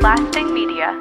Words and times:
Lasting 0.00 0.54
Media. 0.54 0.98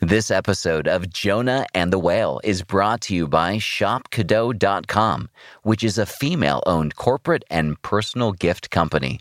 This 0.00 0.32
episode 0.32 0.88
of 0.88 1.08
Jonah 1.08 1.64
and 1.74 1.92
the 1.92 1.98
Whale 2.00 2.40
is 2.42 2.64
brought 2.64 3.02
to 3.02 3.14
you 3.14 3.28
by 3.28 3.58
ShopCadeau.com, 3.58 5.28
which 5.62 5.84
is 5.84 5.96
a 5.96 6.04
female 6.04 6.64
owned 6.66 6.96
corporate 6.96 7.44
and 7.50 7.80
personal 7.82 8.32
gift 8.32 8.72
company. 8.72 9.20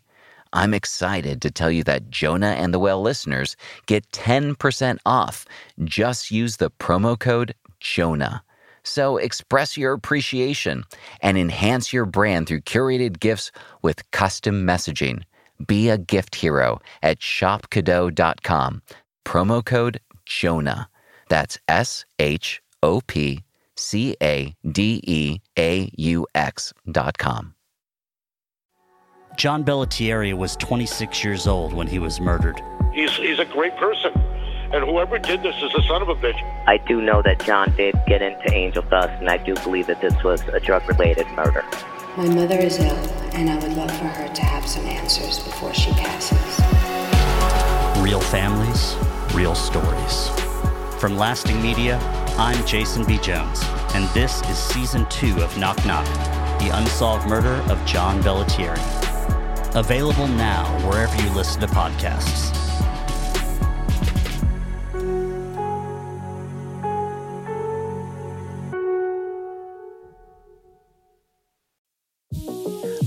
I'm 0.54 0.74
excited 0.74 1.40
to 1.44 1.52
tell 1.52 1.70
you 1.70 1.84
that 1.84 2.10
Jonah 2.10 2.56
and 2.58 2.74
the 2.74 2.80
Whale 2.80 3.04
listeners 3.04 3.56
get 3.86 4.10
10% 4.10 4.98
off. 5.06 5.46
Just 5.84 6.32
use 6.32 6.58
the 6.58 6.72
promo 6.72 7.18
code 7.18 7.54
JONAH. 7.80 8.42
So 8.82 9.18
express 9.18 9.78
your 9.78 9.94
appreciation 9.94 10.84
and 11.22 11.38
enhance 11.38 11.94
your 11.94 12.08
brand 12.08 12.48
through 12.48 12.62
curated 12.62 13.20
gifts 13.20 13.52
with 13.84 14.10
custom 14.10 14.66
messaging. 14.66 15.22
Be 15.66 15.90
a 15.90 15.98
gift 15.98 16.36
hero 16.36 16.82
at 17.02 17.20
shopcadeau.com. 17.20 18.82
Promo 19.26 19.66
code 19.66 20.00
Jonah. 20.26 20.90
That's 21.30 21.58
S 21.68 22.06
H 22.20 22.62
O 22.84 23.02
P 23.02 23.44
C 23.76 24.16
A 24.22 24.56
D 24.70 25.02
E 25.04 25.40
A 25.58 25.90
U 25.98 26.28
X 26.36 26.74
dot 26.92 27.18
com. 27.18 27.56
John 29.38 29.66
Bellatieri 29.66 30.34
was 30.34 30.56
26 30.56 31.24
years 31.24 31.46
old 31.46 31.74
when 31.74 31.88
he 31.88 32.00
was 32.00 32.22
murdered. 32.22 32.62
He's 32.94 33.12
he's 33.18 33.40
a 33.40 33.46
great 33.46 33.76
person, 33.76 34.14
and 34.72 34.86
whoever 34.86 35.20
did 35.20 35.44
this 35.44 35.56
is 35.62 35.74
a 35.76 35.82
son 35.84 36.02
of 36.02 36.08
a 36.08 36.16
bitch. 36.16 36.42
I 36.68 36.78
do 36.78 37.02
know 37.02 37.22
that 37.22 37.44
John 37.44 37.74
did 37.76 37.96
get 38.08 38.22
into 38.22 38.54
angel 38.54 38.84
dust, 38.84 39.10
and 39.20 39.30
I 39.30 39.38
do 39.38 39.54
believe 39.56 39.88
that 39.88 40.00
this 40.00 40.16
was 40.24 40.42
a 40.54 40.62
drug 40.62 40.88
related 40.88 41.28
murder. 41.32 41.66
My 42.18 42.30
mother 42.30 42.58
is 42.58 42.80
ill, 42.80 42.96
and 43.34 43.50
I 43.50 43.60
would 43.60 43.74
love 43.74 43.92
for 43.92 44.06
her 44.06 44.34
to 44.34 44.42
have 44.42 44.66
some 44.66 44.86
answers 44.86 45.44
before 45.44 45.74
she 45.74 45.92
passes. 45.92 46.62
Real 48.02 48.22
families, 48.22 48.96
real 49.34 49.54
stories. 49.54 50.30
From 50.98 51.18
Lasting 51.18 51.62
Media, 51.62 51.98
I'm 52.38 52.66
Jason 52.66 53.06
B. 53.06 53.18
Jones, 53.18 53.62
and 53.94 54.08
this 54.14 54.42
is 54.44 54.58
season 54.58 55.06
two 55.10 55.36
of 55.42 55.58
Knock 55.58 55.86
Knock 55.86 56.06
The 56.60 56.70
Unsolved 56.72 57.28
Murder 57.28 57.62
of 57.70 57.86
John 57.86 58.24
Bellatieri. 58.24 58.80
Available 59.76 60.30
now 60.30 60.64
wherever 60.88 61.22
you 61.22 61.30
listen 61.32 61.60
to 61.60 61.68
podcasts. 61.68 62.65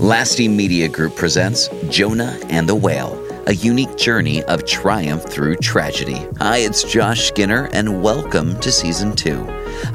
Lasting 0.09 0.57
Media 0.57 0.87
Group 0.87 1.15
presents 1.15 1.69
Jonah 1.87 2.35
and 2.49 2.67
the 2.67 2.73
Whale, 2.73 3.13
a 3.45 3.53
unique 3.53 3.95
journey 3.95 4.41
of 4.45 4.65
triumph 4.65 5.23
through 5.25 5.57
tragedy. 5.57 6.25
Hi, 6.39 6.57
it's 6.57 6.83
Josh 6.83 7.27
Skinner, 7.27 7.69
and 7.73 8.01
welcome 8.01 8.59
to 8.61 8.71
season 8.71 9.15
two. 9.15 9.45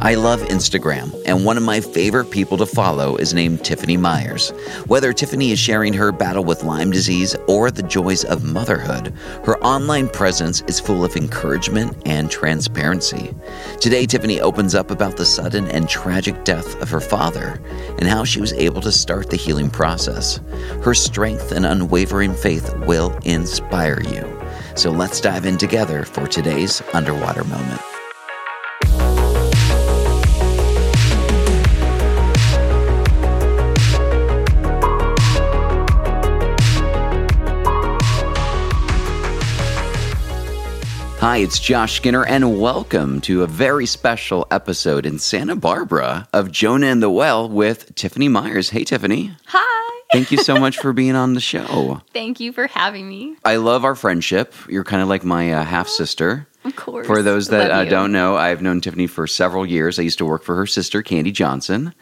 I 0.00 0.14
love 0.14 0.40
Instagram, 0.42 1.14
and 1.26 1.44
one 1.44 1.56
of 1.56 1.62
my 1.62 1.80
favorite 1.80 2.30
people 2.30 2.56
to 2.58 2.66
follow 2.66 3.16
is 3.16 3.34
named 3.34 3.64
Tiffany 3.64 3.96
Myers. 3.96 4.50
Whether 4.86 5.12
Tiffany 5.12 5.52
is 5.52 5.58
sharing 5.58 5.92
her 5.94 6.12
battle 6.12 6.44
with 6.44 6.64
Lyme 6.64 6.90
disease 6.90 7.36
or 7.48 7.70
the 7.70 7.82
joys 7.82 8.24
of 8.24 8.44
motherhood, 8.44 9.14
her 9.44 9.58
online 9.64 10.08
presence 10.08 10.62
is 10.66 10.80
full 10.80 11.04
of 11.04 11.16
encouragement 11.16 11.96
and 12.06 12.30
transparency. 12.30 13.34
Today, 13.80 14.06
Tiffany 14.06 14.40
opens 14.40 14.74
up 14.74 14.90
about 14.90 15.16
the 15.16 15.24
sudden 15.24 15.68
and 15.68 15.88
tragic 15.88 16.44
death 16.44 16.80
of 16.82 16.90
her 16.90 17.00
father 17.00 17.60
and 17.98 18.06
how 18.06 18.24
she 18.24 18.40
was 18.40 18.52
able 18.54 18.80
to 18.80 18.92
start 18.92 19.30
the 19.30 19.36
healing 19.36 19.70
process. 19.70 20.40
Her 20.82 20.94
strength 20.94 21.52
and 21.52 21.64
unwavering 21.64 22.34
faith 22.34 22.74
will 22.86 23.16
inspire 23.24 24.00
you. 24.02 24.40
So 24.76 24.90
let's 24.90 25.20
dive 25.20 25.46
in 25.46 25.56
together 25.56 26.04
for 26.04 26.26
today's 26.26 26.82
underwater 26.92 27.44
moment. 27.44 27.80
Hi, 41.24 41.38
it's 41.38 41.58
Josh 41.58 41.94
Skinner, 41.94 42.26
and 42.26 42.60
welcome 42.60 43.22
to 43.22 43.44
a 43.44 43.46
very 43.46 43.86
special 43.86 44.46
episode 44.50 45.06
in 45.06 45.18
Santa 45.18 45.56
Barbara 45.56 46.28
of 46.34 46.52
Jonah 46.52 46.88
and 46.88 47.02
the 47.02 47.08
Whale 47.08 47.48
with 47.48 47.94
Tiffany 47.94 48.28
Myers. 48.28 48.68
Hey, 48.68 48.84
Tiffany. 48.84 49.32
Hi. 49.46 50.02
Thank 50.12 50.30
you 50.30 50.36
so 50.36 50.56
much 50.60 50.76
for 50.76 50.92
being 50.92 51.16
on 51.16 51.32
the 51.32 51.40
show. 51.40 52.02
Thank 52.12 52.40
you 52.40 52.52
for 52.52 52.66
having 52.66 53.08
me. 53.08 53.36
I 53.42 53.56
love 53.56 53.86
our 53.86 53.94
friendship. 53.94 54.52
You're 54.68 54.84
kind 54.84 55.00
of 55.00 55.08
like 55.08 55.24
my 55.24 55.50
uh, 55.50 55.64
half 55.64 55.88
sister. 55.88 56.46
Of 56.62 56.76
course. 56.76 57.06
For 57.06 57.22
those 57.22 57.48
that 57.48 57.70
uh, 57.70 57.86
don't 57.86 58.12
know, 58.12 58.36
I've 58.36 58.60
known 58.60 58.82
Tiffany 58.82 59.06
for 59.06 59.26
several 59.26 59.64
years. 59.64 59.98
I 59.98 60.02
used 60.02 60.18
to 60.18 60.26
work 60.26 60.42
for 60.42 60.56
her 60.56 60.66
sister, 60.66 61.00
Candy 61.00 61.32
Johnson. 61.32 61.94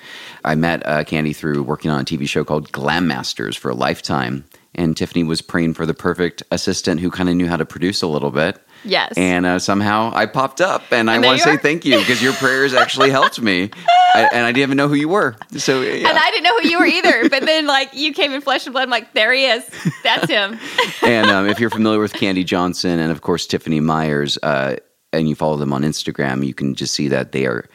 I 0.44 0.56
met 0.56 0.84
uh, 0.84 1.04
Candy 1.04 1.32
through 1.32 1.62
working 1.62 1.92
on 1.92 2.00
a 2.00 2.04
TV 2.04 2.28
show 2.28 2.42
called 2.42 2.72
Glam 2.72 3.06
Masters 3.06 3.56
for 3.56 3.70
a 3.70 3.74
lifetime. 3.74 4.46
And 4.74 4.96
Tiffany 4.96 5.22
was 5.22 5.42
praying 5.42 5.74
for 5.74 5.86
the 5.86 5.94
perfect 5.94 6.42
assistant 6.50 6.98
who 6.98 7.08
kind 7.08 7.28
of 7.28 7.36
knew 7.36 7.46
how 7.46 7.56
to 7.56 7.64
produce 7.64 8.02
a 8.02 8.08
little 8.08 8.32
bit. 8.32 8.60
Yes. 8.84 9.12
And 9.16 9.46
uh, 9.46 9.58
somehow 9.58 10.12
I 10.14 10.26
popped 10.26 10.60
up, 10.60 10.82
and, 10.90 11.10
I 11.10 11.14
And 11.14 11.24
there 11.24 11.30
want 11.30 11.42
to 11.42 11.44
say 11.44 11.56
thank 11.56 11.84
you 11.84 11.98
because 11.98 12.22
your 12.22 12.32
prayers 12.34 12.74
actually 12.74 13.10
helped 13.10 13.40
me, 13.40 13.70
I, 14.14 14.28
and 14.32 14.44
I 14.44 14.52
didn't 14.52 14.62
even 14.62 14.76
know 14.76 14.88
who 14.88 14.94
you 14.94 15.08
were. 15.08 15.36
So 15.56 15.82
yeah. 15.82 16.08
And 16.08 16.18
I 16.18 16.30
didn't 16.30 16.44
know 16.44 16.58
who 16.60 16.68
you 16.68 16.78
were 16.78 16.86
either. 16.86 17.28
But 17.28 17.44
then, 17.46 17.66
like, 17.66 17.94
you 17.94 18.12
came 18.12 18.32
in 18.32 18.40
flesh 18.40 18.66
and 18.66 18.72
blood. 18.72 18.84
I'm 18.84 18.90
like, 18.90 19.12
there 19.14 19.32
he 19.32 19.46
is. 19.46 19.64
That's 20.02 20.28
him. 20.28 20.58
and 21.02 21.30
um, 21.30 21.48
if 21.48 21.60
you're 21.60 21.70
familiar 21.70 22.00
with 22.00 22.12
Candy 22.12 22.44
Johnson 22.44 22.98
and 22.98 23.10
of 23.12 23.22
course 23.22 23.46
Tiffany 23.46 23.80
Myers, 23.80 24.38
uh, 24.42 24.76
and 25.12 25.28
you 25.28 25.34
follow 25.34 25.56
them 25.56 25.72
on 25.72 25.82
Instagram, 25.82 26.46
you 26.46 26.54
can 26.54 26.74
just 26.74 26.94
see 26.94 27.08
that 27.08 27.32
they 27.32 27.46
are 27.46 27.68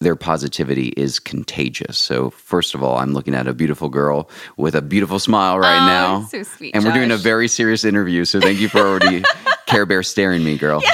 their 0.00 0.16
positivity 0.16 0.88
is 0.96 1.18
contagious. 1.18 1.98
So 1.98 2.30
first 2.30 2.74
of 2.74 2.82
all, 2.82 2.98
I'm 2.98 3.14
looking 3.14 3.34
at 3.34 3.48
a 3.48 3.54
beautiful 3.54 3.88
girl 3.88 4.28
with 4.56 4.74
a 4.74 4.82
beautiful 4.82 5.18
smile 5.18 5.58
right 5.58 5.82
Oh, 5.82 5.86
now, 5.86 6.24
so 6.26 6.42
sweet, 6.42 6.74
and 6.74 6.84
we're 6.84 6.92
doing 6.92 7.10
a 7.10 7.16
very 7.16 7.48
serious 7.48 7.84
interview. 7.84 8.24
So 8.24 8.40
thank 8.40 8.60
you 8.60 8.68
for 8.68 8.80
already 8.80 9.24
Care 9.84 9.96
Bear 9.98 10.02
staring 10.02 10.42
me, 10.44 10.56
girl. 10.56 10.82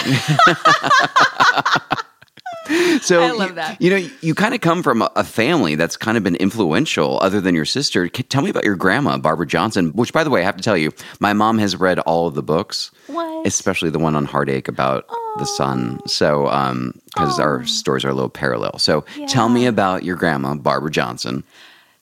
So 3.03 3.21
I 3.23 3.31
love 3.33 3.49
you- 3.51 3.55
that. 3.57 3.81
You, 3.83 3.91
know, 3.91 4.09
you 4.21 4.35
kind 4.35 4.55
of 4.55 4.61
come 4.61 4.83
from 4.85 5.03
a, 5.03 5.11
a 5.17 5.25
family 5.25 5.75
that's 5.75 5.97
kind 5.97 6.17
of 6.17 6.23
been 6.23 6.37
influential, 6.37 7.19
other 7.21 7.41
than 7.41 7.55
your 7.55 7.65
sister. 7.65 8.09
C- 8.15 8.23
tell 8.23 8.43
me 8.43 8.51
about 8.51 8.63
your 8.65 8.77
grandma, 8.77 9.17
Barbara 9.19 9.47
Johnson. 9.47 9.91
Which, 9.93 10.13
by 10.13 10.23
the 10.23 10.31
way, 10.31 10.43
I 10.43 10.45
have 10.45 10.57
to 10.57 10.63
tell 10.63 10.77
you, 10.77 10.93
my 11.19 11.33
mom 11.33 11.59
has 11.59 11.75
read 11.75 11.99
all 12.01 12.29
of 12.29 12.35
the 12.35 12.43
books, 12.45 12.93
What? 13.09 13.45
especially 13.47 13.91
the 13.91 13.99
one 13.99 14.15
on 14.15 14.25
heartache 14.25 14.69
about 14.69 15.09
the 15.39 15.47
son. 15.47 15.99
So, 16.07 16.47
um, 16.49 16.93
because 17.07 17.41
our 17.41 17.65
stories 17.67 18.05
are 18.05 18.11
a 18.11 18.15
little 18.15 18.29
parallel. 18.31 18.79
So, 18.79 19.05
tell 19.27 19.49
me 19.49 19.67
about 19.67 20.05
your 20.05 20.15
grandma, 20.17 20.55
Barbara 20.55 20.91
Johnson. 20.93 21.43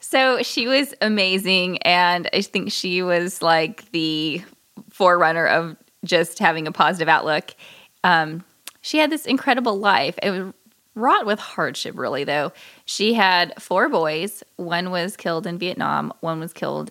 So 0.01 0.43
she 0.43 0.67
was 0.67 0.93
amazing. 1.01 1.79
And 1.79 2.29
I 2.35 2.43
think 2.43 2.73
she 2.73 3.01
was 3.03 3.41
like 3.41 3.91
the 3.93 4.43
forerunner 4.91 5.47
of 5.47 5.77
just 6.09 6.39
having 6.39 6.67
a 6.67 6.73
positive 6.73 7.09
outlook. 7.09 7.55
Um, 8.03 8.45
she 8.81 8.99
had 8.99 9.11
this 9.11 9.27
incredible 9.27 9.79
life. 9.79 10.19
It 10.23 10.31
was 10.31 10.53
wrought 10.95 11.27
with 11.27 11.39
hardship, 11.39 11.97
really, 11.97 12.25
though. 12.25 12.53
She 12.85 13.15
had 13.15 13.61
four 13.61 13.89
boys. 13.89 14.43
One 14.57 14.91
was 14.91 15.17
killed 15.17 15.47
in 15.47 15.59
Vietnam, 15.59 16.13
one 16.21 16.41
was 16.41 16.53
killed 16.53 16.91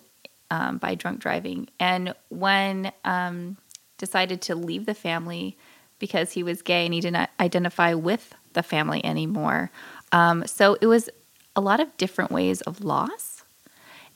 um, 0.50 0.78
by 0.78 0.94
drunk 0.94 1.20
driving, 1.20 1.68
and 1.78 2.14
one 2.30 2.90
um, 3.04 3.56
decided 3.98 4.40
to 4.42 4.54
leave 4.54 4.86
the 4.86 4.94
family 4.94 5.56
because 5.98 6.32
he 6.32 6.42
was 6.42 6.62
gay 6.62 6.84
and 6.84 6.94
he 6.94 7.00
did 7.00 7.12
not 7.12 7.30
identify 7.40 7.92
with 7.92 8.34
the 8.52 8.62
family 8.62 9.04
anymore. 9.04 9.70
Um, 10.12 10.46
so 10.46 10.78
it 10.80 10.86
was 10.86 11.10
a 11.56 11.60
lot 11.60 11.80
of 11.80 11.94
different 11.96 12.30
ways 12.30 12.60
of 12.62 12.82
loss. 12.82 13.42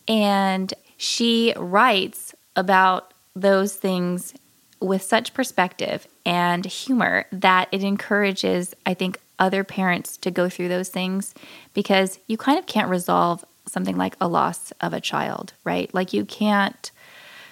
And 0.09 0.73
she 0.97 1.53
writes 1.57 2.35
about 2.57 3.13
those 3.35 3.75
things 3.75 4.35
with 4.83 5.03
such 5.03 5.35
perspective 5.35 6.07
and 6.27 6.65
humor 6.65 7.27
that 7.33 7.69
it 7.73 7.83
encourages, 7.83 8.75
I 8.85 8.95
think, 8.95 9.19
other 9.39 9.65
parents 9.65 10.17
to 10.19 10.31
go 10.31 10.49
through 10.49 10.69
those 10.69 10.89
things 10.89 11.35
because 11.75 12.19
you 12.27 12.37
kind 12.37 12.59
of 12.59 12.67
can't 12.67 12.89
resolve 12.91 13.45
something 13.67 13.97
like 13.97 14.17
a 14.21 14.29
loss 14.29 14.73
of 14.81 14.93
a 14.93 15.01
child, 15.01 15.53
right? 15.65 15.93
Like 15.95 16.13
you 16.13 16.25
can't 16.25 16.91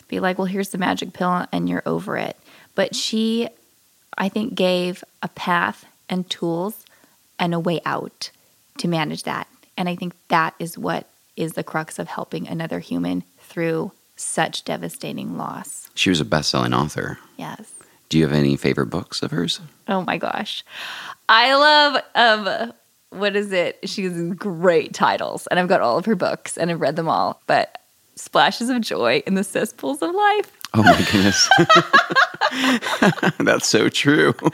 be 0.09 0.21
like, 0.21 0.39
well, 0.39 0.47
here's 0.47 0.71
the 0.71 0.79
magic 0.79 1.13
pill 1.13 1.47
and 1.53 1.69
you're 1.69 1.83
over 1.87 2.17
it. 2.17 2.37
But 2.75 2.95
she, 2.95 3.49
I 4.19 4.29
think, 4.29 4.55
gave 4.55 5.03
a 5.23 5.29
path 5.29 5.85
and 6.09 6.29
tools 6.29 6.85
and 7.39 7.55
a 7.55 7.61
way 7.61 7.81
out 7.85 8.31
to 8.79 8.89
manage 8.89 9.23
that. 9.23 9.49
And 9.77 9.89
I 9.89 9.97
think 9.97 10.15
that 10.29 10.55
is 10.59 10.77
what 10.77 11.07
is 11.37 11.55
the 11.55 11.65
crux 11.65 11.99
of 11.99 12.09
helping 12.09 12.47
another 12.47 12.81
human 12.81 13.25
through 13.39 13.93
such 14.21 14.65
devastating 14.65 15.37
loss. 15.37 15.89
She 15.95 16.11
was 16.11 16.21
a 16.21 16.25
best 16.25 16.51
selling 16.51 16.75
author. 16.75 17.19
Yes. 17.37 17.71
Do 18.09 18.19
you 18.19 18.25
have 18.25 18.33
any 18.37 18.57
favorite 18.57 18.87
books 18.87 19.23
of 19.23 19.31
hers? 19.31 19.61
Oh 19.89 20.03
my 20.03 20.19
gosh. 20.19 20.65
I 21.29 21.55
love 21.55 22.03
um 22.15 22.73
what 23.11 23.35
is 23.35 23.51
it? 23.53 23.79
She 23.89 24.05
has 24.05 24.35
great 24.35 24.95
titles 24.95 25.47
and 25.49 25.59
I've 25.59 25.69
got 25.69 25.81
all 25.81 25.99
of 25.99 26.05
her 26.07 26.15
books 26.15 26.57
and 26.57 26.71
I've 26.71 26.81
read 26.81 26.97
them 26.97 27.09
all. 27.09 27.41
But 27.47 27.79
Splashes 28.17 28.69
of 28.69 28.81
Joy 28.83 29.23
in 29.27 29.35
the 29.35 29.45
Cesspools 29.45 30.03
of 30.03 30.15
Life. 30.15 30.53
Oh 30.75 30.83
my 30.83 31.07
goodness. 31.11 31.49
That's 33.39 33.67
so 33.69 33.89
true. 33.89 34.35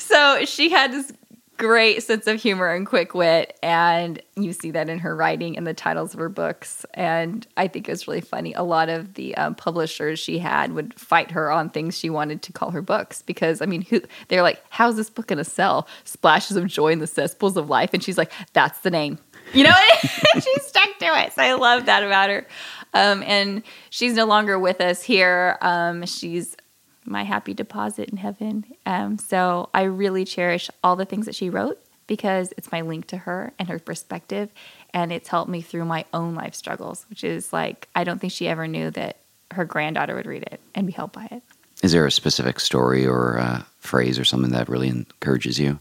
So 0.00 0.46
she 0.46 0.70
had 0.70 0.90
this 0.90 1.12
great 1.58 2.02
sense 2.02 2.26
of 2.26 2.40
humor 2.40 2.72
and 2.72 2.86
quick 2.86 3.14
wit, 3.14 3.58
and 3.62 4.22
you 4.36 4.52
see 4.52 4.70
that 4.70 4.88
in 4.88 5.00
her 5.00 5.14
writing 5.14 5.58
and 5.58 5.66
the 5.66 5.74
titles 5.74 6.14
of 6.14 6.20
her 6.20 6.28
books. 6.28 6.86
And 6.94 7.46
I 7.56 7.68
think 7.68 7.88
it 7.88 7.92
was 7.92 8.08
really 8.08 8.22
funny. 8.22 8.54
A 8.54 8.62
lot 8.62 8.88
of 8.88 9.14
the 9.14 9.36
um, 9.36 9.54
publishers 9.54 10.18
she 10.18 10.38
had 10.38 10.72
would 10.72 10.94
fight 10.98 11.32
her 11.32 11.50
on 11.50 11.68
things 11.68 11.98
she 11.98 12.08
wanted 12.08 12.40
to 12.42 12.52
call 12.52 12.70
her 12.70 12.80
books 12.80 13.22
because, 13.22 13.60
I 13.60 13.66
mean, 13.66 13.82
who 13.82 14.00
they're 14.28 14.42
like, 14.42 14.62
"How's 14.70 14.96
this 14.96 15.10
book 15.10 15.26
going 15.26 15.38
to 15.38 15.44
sell?" 15.44 15.86
Splashes 16.04 16.56
of 16.56 16.66
joy 16.66 16.92
in 16.92 17.00
the 17.00 17.06
cesspools 17.06 17.56
of 17.56 17.68
life, 17.68 17.90
and 17.92 18.02
she's 18.02 18.16
like, 18.16 18.32
"That's 18.54 18.78
the 18.80 18.90
name." 18.90 19.18
You 19.52 19.64
know, 19.64 19.74
she 20.34 20.54
stuck 20.60 20.98
to 20.98 21.06
it. 21.24 21.32
So 21.32 21.42
I 21.42 21.54
love 21.54 21.86
that 21.86 22.02
about 22.02 22.30
her. 22.30 22.46
Um, 22.94 23.22
and 23.26 23.62
she's 23.90 24.14
no 24.14 24.24
longer 24.24 24.58
with 24.58 24.80
us 24.80 25.02
here. 25.02 25.58
Um, 25.60 26.06
she's 26.06 26.56
my 27.04 27.22
happy 27.22 27.54
deposit 27.54 28.08
in 28.10 28.16
heaven. 28.16 28.64
Um, 28.86 29.18
so 29.18 29.70
I 29.72 29.82
really 29.82 30.24
cherish 30.24 30.70
all 30.82 30.96
the 30.96 31.04
things 31.04 31.26
that 31.26 31.34
she 31.34 31.50
wrote 31.50 31.80
because 32.06 32.52
it's 32.56 32.72
my 32.72 32.80
link 32.80 33.06
to 33.08 33.18
her 33.18 33.52
and 33.58 33.68
her 33.68 33.78
perspective. 33.78 34.50
And 34.92 35.12
it's 35.12 35.28
helped 35.28 35.50
me 35.50 35.60
through 35.60 35.84
my 35.84 36.04
own 36.12 36.34
life 36.34 36.54
struggles, 36.54 37.06
which 37.08 37.22
is 37.24 37.52
like, 37.52 37.88
I 37.94 38.04
don't 38.04 38.20
think 38.20 38.32
she 38.32 38.48
ever 38.48 38.66
knew 38.66 38.90
that 38.92 39.18
her 39.52 39.64
granddaughter 39.64 40.14
would 40.14 40.26
read 40.26 40.42
it 40.44 40.60
and 40.74 40.86
be 40.86 40.92
helped 40.92 41.14
by 41.14 41.28
it. 41.30 41.42
Is 41.82 41.92
there 41.92 42.06
a 42.06 42.10
specific 42.10 42.58
story 42.60 43.06
or 43.06 43.38
uh, 43.38 43.62
phrase 43.78 44.18
or 44.18 44.24
something 44.24 44.50
that 44.50 44.68
really 44.68 44.88
encourages 44.88 45.60
you? 45.60 45.78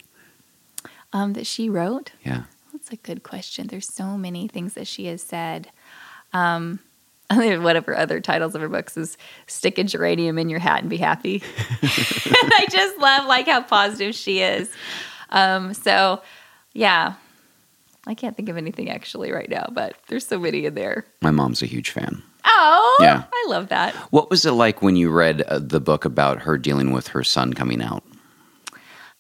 Um, 1.14 1.34
that 1.34 1.48
she 1.48 1.70
wrote? 1.70 2.12
Yeah. 2.24 2.44
That's 2.72 2.92
a 2.92 2.98
good 2.98 3.24
question. 3.24 3.68
There's 3.68 3.92
so 3.92 4.18
many 4.18 4.48
things 4.48 4.74
that 4.74 4.88
she 4.88 5.06
has 5.06 5.22
said. 5.22 5.70
Um, 6.34 6.80
one 7.30 7.76
of 7.76 7.86
her 7.86 7.98
other 7.98 8.20
titles 8.20 8.56
of 8.56 8.62
her 8.62 8.70
books 8.70 8.96
is 8.98 9.18
"Stick 9.48 9.78
a 9.78 9.84
Geranium 9.84 10.38
in 10.38 10.50
Your 10.50 10.60
Hat 10.60 10.82
and 10.82 10.90
Be 10.90 10.98
Happy," 10.98 11.44
and 11.82 12.54
I 12.54 12.68
just 12.72 12.98
love 13.00 13.26
like 13.28 13.48
how 13.48 13.62
positive 13.62 14.16
she 14.16 14.40
is. 14.42 14.70
Um, 15.30 15.74
so, 15.74 16.22
yeah, 16.74 17.16
I 18.06 18.14
can't 18.14 18.38
think 18.38 18.48
of 18.48 18.56
anything 18.58 18.90
actually 18.90 19.32
right 19.32 19.50
now, 19.50 19.68
but 19.72 19.96
there's 20.08 20.26
so 20.26 20.40
many 20.40 20.66
in 20.66 20.76
there. 20.76 21.06
My 21.22 21.32
mom's 21.32 21.62
a 21.62 21.66
huge 21.66 21.90
fan. 21.90 22.24
Oh, 22.46 22.98
Yeah. 23.02 23.24
I 23.32 23.46
love 23.50 23.68
that. 23.68 23.94
What 24.12 24.30
was 24.30 24.46
it 24.46 24.52
like 24.52 24.82
when 24.82 24.96
you 24.96 25.12
read 25.12 25.42
uh, 25.42 25.60
the 25.60 25.82
book 25.82 26.06
about 26.06 26.40
her 26.44 26.58
dealing 26.58 26.92
with 26.94 27.10
her 27.10 27.22
son 27.24 27.54
coming 27.54 27.82
out? 27.82 28.04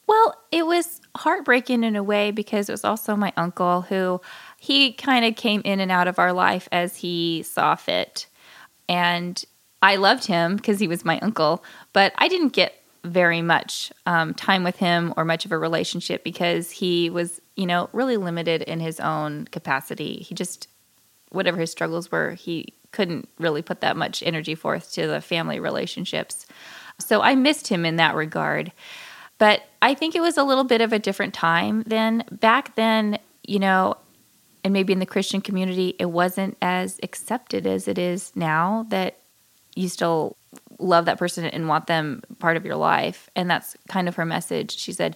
Well, 0.08 0.34
it 0.54 0.66
was 0.66 1.02
heartbreaking 1.18 1.84
in 1.84 1.98
a 1.98 2.04
way 2.04 2.32
because 2.32 2.70
it 2.70 2.72
was 2.72 2.86
also 2.86 3.18
my 3.18 3.34
uncle 3.36 3.82
who 3.82 4.22
he 4.58 4.92
kind 4.94 5.24
of 5.26 5.36
came 5.36 5.62
in 5.64 5.80
and 5.80 5.92
out 5.92 6.08
of 6.08 6.20
our 6.20 6.34
life 6.34 6.68
as 6.72 6.98
he 6.98 7.44
saw 7.44 7.76
fit. 7.76 8.28
And 8.90 9.44
I 9.82 9.96
loved 9.96 10.26
him 10.26 10.56
because 10.56 10.80
he 10.80 10.88
was 10.88 11.06
my 11.06 11.20
uncle, 11.20 11.64
but 11.94 12.14
I 12.18 12.28
didn't 12.28 12.50
get 12.50 12.82
very 13.04 13.42
much 13.42 13.92
um, 14.06 14.34
time 14.34 14.64
with 14.64 14.78
him 14.78 15.14
or 15.16 15.24
much 15.24 15.46
of 15.46 15.52
a 15.52 15.58
relationship 15.58 16.24
because 16.24 16.72
he 16.72 17.10
was, 17.10 17.40
you 17.56 17.66
know, 17.66 17.90
really 17.94 18.18
limited 18.18 18.64
in 18.64 18.80
his 18.80 19.00
own 19.00 19.46
capacity. 19.46 20.18
He 20.18 20.36
just, 20.36 20.68
whatever 21.30 21.60
his 21.60 21.72
struggles 21.72 22.12
were, 22.12 22.32
he 22.32 22.74
couldn't 22.92 23.30
really 23.38 23.62
put 23.62 23.82
that 23.82 23.96
much 23.96 24.24
energy 24.24 24.56
forth 24.56 24.92
to 24.94 25.08
the 25.08 25.22
family 25.22 25.60
relationships. 25.60 26.48
So 27.00 27.22
I 27.22 27.36
missed 27.36 27.68
him 27.68 27.86
in 27.86 27.98
that 27.98 28.16
regard. 28.16 28.72
But 29.38 29.62
I 29.82 29.94
think 29.94 30.16
it 30.16 30.22
was 30.22 30.38
a 30.38 30.44
little 30.44 30.64
bit 30.64 30.82
of 30.82 30.94
a 30.94 31.00
different 31.00 31.34
time 31.34 31.84
then. 31.86 32.24
Back 32.32 32.76
then, 32.76 33.20
you 33.44 33.60
know, 33.60 33.96
and 34.68 34.74
maybe 34.74 34.92
in 34.92 35.00
the 35.00 35.06
Christian 35.06 35.40
community, 35.40 35.96
it 35.98 36.08
wasn't 36.08 36.58
as 36.62 37.00
accepted 37.02 37.66
as 37.66 37.88
it 37.88 37.98
is 37.98 38.34
now 38.36 38.86
that 38.90 39.18
you 39.76 39.88
still 39.88 40.36
love 40.78 41.06
that 41.06 41.18
person 41.18 41.46
and 41.46 41.70
want 41.70 41.88
them 41.88 42.22
part 42.40 42.58
of 42.58 42.66
your 42.66 42.76
life. 42.76 43.30
And 43.34 43.50
that's 43.50 43.78
kind 43.88 44.10
of 44.10 44.16
her 44.16 44.26
message. 44.26 44.78
She 44.78 44.92
said, 44.92 45.16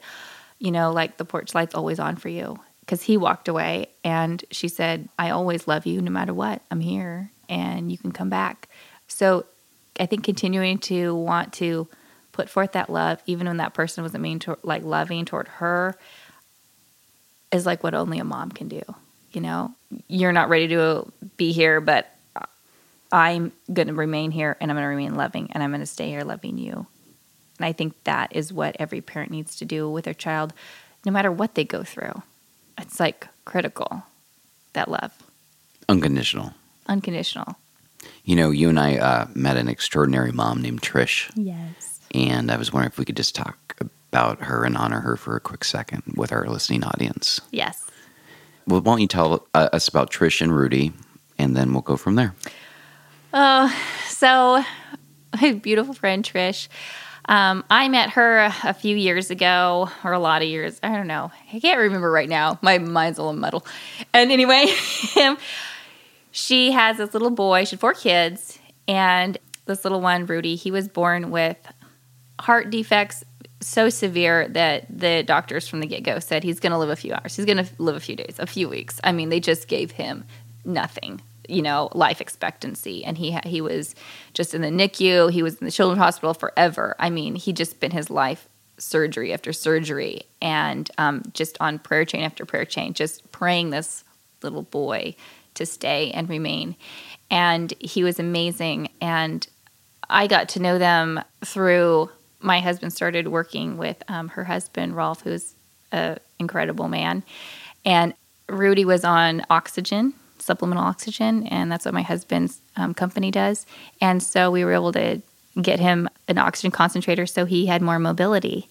you 0.58 0.72
know, 0.72 0.94
like 0.94 1.18
the 1.18 1.26
porch 1.26 1.54
light's 1.54 1.76
always 1.76 2.00
on 2.00 2.16
for 2.16 2.30
you 2.30 2.62
because 2.80 3.02
he 3.02 3.18
walked 3.18 3.50
away 3.50 3.90
and 4.06 4.42
she 4.52 4.70
said, 4.70 5.10
I 5.20 5.32
always 5.32 5.68
love 5.68 5.86
you 5.86 6.02
no 6.02 6.12
matter 6.12 6.34
what. 6.34 6.62
I'm 6.72 6.80
here 6.80 7.30
and 7.50 7.92
you 7.92 7.98
can 7.98 8.14
come 8.14 8.30
back. 8.30 8.70
So 9.10 9.46
I 10.00 10.06
think 10.06 10.24
continuing 10.24 10.78
to 10.78 11.14
want 11.14 11.52
to 11.56 11.90
put 12.32 12.50
forth 12.50 12.72
that 12.72 12.90
love, 12.90 13.22
even 13.26 13.48
when 13.48 13.58
that 13.58 13.74
person 13.74 14.02
wasn't 14.02 14.24
mean 14.24 14.40
to 14.40 14.58
like 14.64 14.86
loving 14.86 15.26
toward 15.26 15.50
her, 15.50 15.98
is 17.52 17.66
like 17.66 17.84
what 17.84 17.94
only 17.94 18.20
a 18.20 18.24
mom 18.24 18.50
can 18.50 18.70
do. 18.70 18.82
You 19.32 19.42
know, 19.42 19.74
you're 20.08 20.32
not 20.34 20.50
ready 20.50 20.68
to 20.70 21.12
be 21.38 21.52
here, 21.54 21.80
but 21.82 22.14
I'm 23.12 23.52
going 23.72 23.88
to 23.88 23.94
remain 23.94 24.32
here 24.32 24.58
and 24.60 24.70
I'm 24.72 24.76
going 24.76 24.84
to 24.86 24.88
remain 24.90 25.16
loving 25.16 25.50
and 25.52 25.64
I'm 25.64 25.72
going 25.72 25.82
to 25.82 25.86
stay 25.86 26.10
here 26.10 26.24
loving 26.24 26.58
you. 26.58 26.86
And 27.58 27.66
I 27.66 27.72
think 27.74 27.94
that 28.06 28.36
is 28.36 28.52
what 28.52 28.76
every 28.80 29.02
parent 29.02 29.32
needs 29.32 29.56
to 29.58 29.66
do 29.66 29.90
with 29.90 30.06
their 30.06 30.14
child, 30.14 30.54
no 31.06 31.12
matter 31.12 31.32
what 31.32 31.56
they 31.56 31.64
go 31.64 31.84
through. 31.84 32.22
It's 32.78 33.00
like 33.00 33.28
critical 33.46 34.04
that 34.74 34.90
love, 34.90 35.12
Unconditional. 35.90 36.54
unconditional. 36.88 37.56
You 38.24 38.36
know, 38.36 38.50
you 38.50 38.70
and 38.70 38.80
I 38.80 38.98
uh, 38.98 39.28
met 39.36 39.58
an 39.58 39.68
extraordinary 39.68 40.32
mom 40.32 40.62
named 40.62 40.82
Trish, 40.82 41.30
Yes. 41.36 42.00
and 42.16 42.50
I 42.50 42.56
was 42.58 42.72
wondering 42.74 42.92
if 42.92 42.98
we 42.98 43.06
could 43.06 43.18
just 43.18 43.36
talk 43.36 43.78
about 43.80 44.42
her 44.44 44.64
and 44.64 44.76
honor 44.78 45.02
her 45.02 45.16
for 45.18 45.36
a 45.36 45.40
quick 45.40 45.64
second 45.64 46.02
with 46.16 46.32
our 46.32 46.48
listening 46.48 46.84
audience. 46.84 47.42
Yes. 47.52 47.86
Well, 48.68 48.82
why 48.82 48.94
don't 48.94 49.02
you 49.02 49.08
tell 49.08 49.48
uh, 49.54 49.70
us 49.74 49.88
about 49.88 50.12
Trish 50.12 50.42
and 50.42 50.56
Rudy, 50.56 50.94
and 51.38 51.56
then 51.56 51.74
we'll 51.74 51.82
go 51.82 51.98
from 51.98 52.16
there. 52.16 52.36
Oh, 53.34 53.74
so, 54.08 54.64
my 55.42 55.54
beautiful 55.54 55.94
friend 55.94 56.24
Trish, 56.24 56.68
um, 57.26 57.64
I 57.70 57.88
met 57.88 58.12
her 58.12 58.52
a, 58.64 58.74
few 58.74 58.96
years 58.96 59.32
ago, 59.32 59.90
or 60.04 60.12
a 60.12 60.20
lot 60.20 60.42
of 60.42 60.48
years. 60.48 60.80
I 60.84 60.90
don't 60.96 61.08
know. 61.08 61.32
I 61.54 61.60
can't 61.60 61.80
remember 61.80 62.12
right 62.12 62.30
now. 62.30 62.60
My 62.62 62.78
mind's 62.78 63.20
a 63.20 63.24
little 63.24 63.40
muddled. 63.40 63.68
And 64.14 64.32
anyway, 64.32 64.68
she 66.32 66.72
has 66.72 66.98
this 66.98 67.14
little 67.14 67.30
boy. 67.30 67.66
She 67.66 67.72
had 67.72 67.80
four 67.80 67.94
kids, 67.94 68.60
and 68.88 69.38
this 69.66 69.86
little 69.86 70.02
one, 70.02 70.26
Rudy, 70.26 70.56
he 70.56 70.72
was 70.72 70.88
born 70.88 71.32
with 71.32 71.58
heart 72.40 72.70
defects 72.70 73.24
so 73.62 73.90
severe 73.90 74.48
that 74.50 74.86
the 74.90 75.24
doctors 75.24 75.68
from 75.68 75.80
the 75.80 75.88
get 75.88 76.04
go 76.04 76.20
said 76.20 76.44
he's 76.44 76.60
going 76.60 76.72
to 76.72 76.78
live 76.78 76.90
a 76.90 76.96
few 76.96 77.14
hours. 77.14 77.36
He's 77.36 77.46
going 77.46 77.64
to 77.64 77.70
live 77.78 77.96
a 77.96 78.00
few 78.00 78.16
days, 78.16 78.36
a 78.40 78.48
few 78.48 78.68
weeks. 78.68 79.00
I 79.04 79.12
mean, 79.12 79.30
they 79.30 79.40
just 79.40 79.68
gave 79.68 79.92
him 79.92 80.26
nothing, 80.66 81.22
you 81.48 81.62
know, 81.62 81.90
life 81.94 82.22
expectancy. 82.22 83.06
And 83.06 83.18
he 83.18 83.38
he 83.46 83.62
was 83.62 83.96
just 84.34 84.54
in 84.54 84.62
the 84.62 84.70
NICU. 84.70 85.32
He 85.32 85.44
was 85.44 85.56
in 85.56 85.66
the 85.66 85.72
children's 85.72 86.02
hospital 86.02 86.34
forever. 86.34 86.96
I 87.00 87.10
mean, 87.10 87.36
he 87.36 87.54
just 87.54 87.72
spent 87.72 87.94
his 87.94 88.10
life 88.10 88.48
surgery 88.78 89.32
after 89.32 89.54
surgery 89.54 90.24
and 90.42 90.90
um, 90.98 91.22
just 91.34 91.56
on 91.60 91.80
prayer 91.80 92.04
chain 92.04 92.24
after 92.24 92.46
prayer 92.46 92.66
chain, 92.66 92.94
just 92.94 93.32
praying 93.32 93.70
this 93.70 94.04
little 94.42 94.64
boy 94.64 95.16
to 95.54 95.66
stay 95.66 96.12
and 96.12 96.30
remain. 96.30 96.76
And 97.30 97.74
he 97.80 98.04
was 98.04 98.20
amazing. 98.20 98.90
And 99.00 99.48
I 100.10 100.28
got 100.28 100.50
to 100.50 100.60
know 100.60 100.78
them 100.78 101.22
through 101.46 102.10
my 102.42 102.60
husband 102.60 102.94
started 102.94 103.28
working 103.28 103.78
with 103.78 104.02
um, 104.08 104.30
her 104.30 104.44
husband 104.44 104.96
Rolf, 104.96 105.22
who's 105.22 105.54
an 105.92 106.20
incredible 106.40 106.88
man, 106.88 107.24
and 107.86 108.14
Rudy 108.48 108.86
was 108.86 109.04
on 109.04 109.44
oxygen, 109.50 110.14
supplemental 110.40 110.84
oxygen, 110.84 111.48
and 111.48 111.72
that's 111.72 111.86
what 111.86 111.94
my 111.94 112.02
husband's 112.02 112.62
um, 112.76 112.94
company 112.94 113.32
does. 113.32 113.66
And 114.02 114.22
so 114.22 114.52
we 114.52 114.66
were 114.66 114.74
able 114.74 114.92
to 114.94 115.22
get 115.62 115.80
him 115.80 116.10
an 116.28 116.38
oxygen 116.38 116.72
concentrator 116.72 117.26
so 117.26 117.46
he 117.46 117.66
had 117.66 117.82
more 117.82 118.00
mobility. 118.00 118.70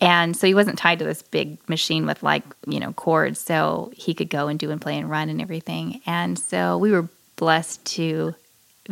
And 0.00 0.36
so 0.36 0.46
he 0.46 0.54
wasn't 0.54 0.78
tied 0.78 0.98
to 0.98 1.04
this 1.04 1.22
big 1.22 1.56
machine 1.68 2.06
with 2.06 2.22
like, 2.22 2.42
you 2.66 2.80
know, 2.80 2.92
cords. 2.92 3.38
So 3.38 3.92
he 3.94 4.14
could 4.14 4.30
go 4.30 4.48
and 4.48 4.58
do 4.58 4.70
and 4.70 4.80
play 4.80 4.98
and 4.98 5.08
run 5.08 5.28
and 5.28 5.40
everything. 5.40 6.00
And 6.06 6.38
so 6.38 6.78
we 6.78 6.90
were 6.90 7.08
blessed 7.36 7.84
to 7.96 8.34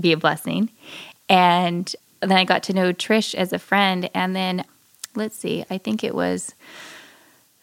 be 0.00 0.12
a 0.12 0.17
blessing. 0.17 0.71
And 1.29 1.95
then 2.21 2.33
I 2.33 2.45
got 2.45 2.62
to 2.65 2.73
know 2.73 2.93
Trish 2.93 3.35
as 3.35 3.53
a 3.53 3.59
friend. 3.59 4.09
And 4.15 4.35
then, 4.37 4.65
let's 5.15 5.37
see, 5.37 5.65
I 5.71 5.79
think 5.79 6.05
it 6.05 6.15
was 6.15 6.55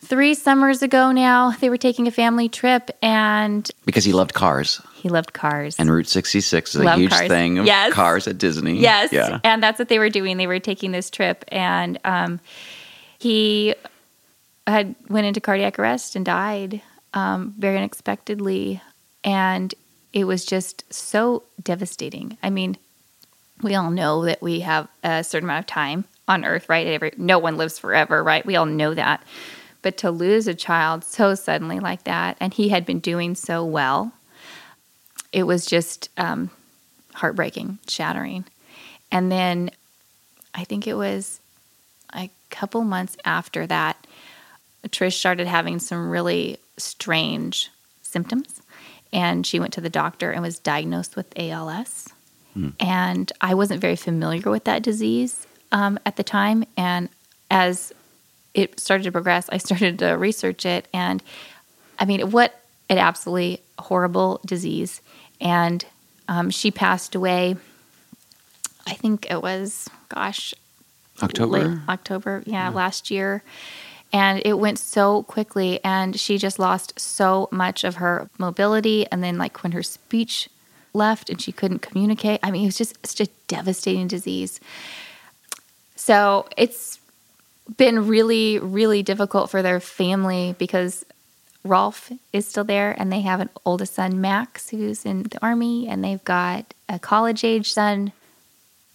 three 0.01 0.33
summers 0.35 0.81
ago 0.81 1.11
now, 1.11 1.51
they 1.51 1.69
were 1.69 1.77
taking 1.77 2.07
a 2.07 2.11
family 2.11 2.47
trip 2.49 2.91
and 3.01 3.69
Because 3.85 4.05
he 4.05 4.13
loved 4.13 4.33
cars, 4.33 4.79
he 4.93 5.09
loved 5.09 5.33
cars. 5.33 5.75
and 5.79 5.91
Route 5.91 6.07
66 6.07 6.75
is 6.75 6.81
a 6.81 6.95
huge 6.95 7.11
cars. 7.11 7.27
thing 7.27 7.57
of 7.57 7.65
Yes. 7.65 7.93
cars 7.93 8.27
at 8.27 8.37
Disney. 8.37 8.79
Yes. 8.79 9.11
Yeah. 9.11 9.39
And 9.43 9.61
that's 9.61 9.79
what 9.79 9.89
they 9.89 9.99
were 9.99 10.09
doing. 10.09 10.37
They 10.37 10.47
were 10.47 10.59
taking 10.59 10.91
this 10.91 11.09
trip 11.09 11.43
and 11.49 11.99
um, 12.05 12.39
he 13.19 13.75
had 14.65 14.95
went 15.09 15.25
into 15.27 15.41
cardiac 15.41 15.79
arrest 15.79 16.15
and 16.15 16.25
died 16.25 16.81
um, 17.13 17.53
very 17.57 17.77
unexpectedly. 17.77 18.81
And 19.23 19.73
it 20.13 20.23
was 20.25 20.45
just 20.45 20.83
so 20.93 21.43
devastating. 21.61 22.37
I 22.43 22.49
mean, 22.49 22.77
we 23.61 23.75
all 23.75 23.91
know 23.91 24.25
that 24.25 24.41
we 24.41 24.61
have 24.61 24.87
a 25.03 25.23
certain 25.23 25.47
amount 25.47 25.63
of 25.63 25.67
time 25.67 26.05
on 26.27 26.45
earth, 26.45 26.69
right? 26.69 26.87
Every, 26.87 27.13
no 27.17 27.39
one 27.39 27.57
lives 27.57 27.79
forever, 27.79 28.23
right? 28.23 28.45
We 28.45 28.55
all 28.55 28.65
know 28.65 28.93
that. 28.93 29.23
But 29.81 29.97
to 29.97 30.11
lose 30.11 30.47
a 30.47 30.53
child 30.53 31.03
so 31.03 31.35
suddenly 31.35 31.79
like 31.79 32.03
that, 32.03 32.37
and 32.39 32.53
he 32.53 32.69
had 32.69 32.85
been 32.85 32.99
doing 32.99 33.35
so 33.35 33.63
well, 33.63 34.11
it 35.31 35.43
was 35.43 35.65
just 35.65 36.09
um, 36.17 36.49
heartbreaking, 37.13 37.79
shattering. 37.87 38.45
And 39.11 39.31
then 39.31 39.71
I 40.53 40.63
think 40.63 40.87
it 40.87 40.95
was 40.95 41.39
a 42.13 42.29
couple 42.49 42.83
months 42.83 43.17
after 43.25 43.67
that, 43.67 44.05
Trish 44.89 45.13
started 45.13 45.47
having 45.47 45.79
some 45.79 46.09
really 46.09 46.57
strange 46.77 47.69
symptoms. 48.01 48.61
And 49.11 49.45
she 49.45 49.59
went 49.59 49.73
to 49.73 49.81
the 49.81 49.89
doctor 49.89 50.31
and 50.31 50.41
was 50.41 50.59
diagnosed 50.59 51.15
with 51.15 51.37
ALS. 51.37 52.09
And 52.79 53.31
I 53.41 53.53
wasn't 53.53 53.81
very 53.81 53.95
familiar 53.95 54.49
with 54.49 54.65
that 54.65 54.83
disease 54.83 55.47
um, 55.71 55.99
at 56.05 56.15
the 56.15 56.23
time. 56.23 56.65
And 56.75 57.09
as 57.49 57.93
it 58.53 58.79
started 58.79 59.03
to 59.03 59.11
progress, 59.11 59.49
I 59.49 59.57
started 59.67 59.99
to 59.99 60.11
research 60.13 60.65
it. 60.65 60.87
And 60.93 61.21
I 61.99 62.05
mean, 62.05 62.31
what 62.31 62.59
an 62.89 62.97
absolutely 62.97 63.61
horrible 63.79 64.41
disease. 64.45 65.01
And 65.39 65.85
um, 66.27 66.49
she 66.49 66.71
passed 66.71 67.15
away, 67.15 67.55
I 68.85 68.93
think 68.93 69.29
it 69.29 69.41
was, 69.41 69.89
gosh, 70.09 70.53
October. 71.21 71.51
late 71.51 71.79
October, 71.89 72.43
yeah, 72.45 72.69
last 72.69 73.11
year. 73.11 73.43
And 74.13 74.41
it 74.45 74.53
went 74.53 74.79
so 74.79 75.23
quickly, 75.23 75.81
and 75.83 76.17
she 76.17 76.37
just 76.37 76.59
lost 76.59 76.97
so 76.97 77.49
much 77.51 77.83
of 77.83 77.95
her 77.95 78.29
mobility. 78.37 79.05
And 79.11 79.21
then, 79.21 79.37
like, 79.37 79.63
when 79.63 79.73
her 79.73 79.83
speech 79.83 80.47
left 80.97 81.29
and 81.29 81.41
she 81.41 81.51
couldn't 81.51 81.79
communicate, 81.79 82.39
I 82.43 82.51
mean, 82.51 82.63
it 82.63 82.67
was 82.67 82.77
just 82.77 83.05
such 83.05 83.27
a 83.27 83.31
devastating 83.47 84.07
disease. 84.07 84.59
So 85.95 86.47
it's 86.57 86.99
been 87.77 88.07
really, 88.07 88.59
really 88.59 89.03
difficult 89.03 89.49
for 89.49 89.61
their 89.61 89.79
family 89.79 90.55
because 90.57 91.05
Rolf 91.63 92.11
is 92.31 92.47
still 92.47 92.63
there, 92.63 92.95
and 92.97 93.11
they 93.11 93.21
have 93.21 93.41
an 93.41 93.49
oldest 93.65 93.95
son, 93.95 94.21
Max, 94.21 94.69
who's 94.69 95.05
in 95.05 95.23
the 95.23 95.39
army, 95.41 95.87
and 95.87 96.03
they've 96.03 96.23
got 96.23 96.73
a 96.87 96.97
college 96.97 97.43
age 97.43 97.73
son. 97.73 98.13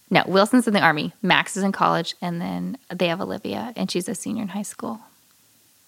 No, 0.09 0.23
Wilson's 0.27 0.67
in 0.67 0.73
the 0.73 0.81
army. 0.81 1.13
Max 1.21 1.55
is 1.55 1.63
in 1.63 1.71
college, 1.71 2.15
and 2.21 2.41
then 2.41 2.77
they 2.89 3.07
have 3.07 3.21
Olivia, 3.21 3.73
and 3.75 3.91
she's 3.91 4.09
a 4.09 4.15
senior 4.15 4.43
in 4.43 4.49
high 4.49 4.63
school. 4.63 5.01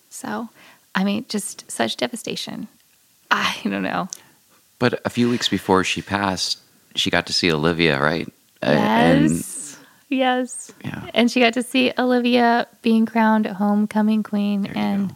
So, 0.09 0.49
I 0.93 1.03
mean, 1.03 1.25
just 1.27 1.69
such 1.71 1.97
devastation. 1.97 2.67
I 3.31 3.57
don't 3.63 3.81
know. 3.81 4.07
But 4.79 5.01
a 5.05 5.09
few 5.09 5.29
weeks 5.29 5.47
before 5.47 5.83
she 5.83 6.01
passed, 6.01 6.59
she 6.95 7.09
got 7.09 7.27
to 7.27 7.33
see 7.33 7.51
Olivia, 7.51 7.99
right? 8.01 8.27
Uh, 8.61 8.67
And 8.67 9.31
Yes. 9.31 9.77
yes. 10.09 10.71
Yeah. 10.83 11.09
And 11.13 11.31
she 11.31 11.39
got 11.39 11.53
to 11.53 11.63
see 11.63 11.93
Olivia 11.97 12.67
being 12.81 13.05
crowned 13.05 13.45
homecoming 13.45 14.23
queen. 14.23 14.65
And 14.75 15.13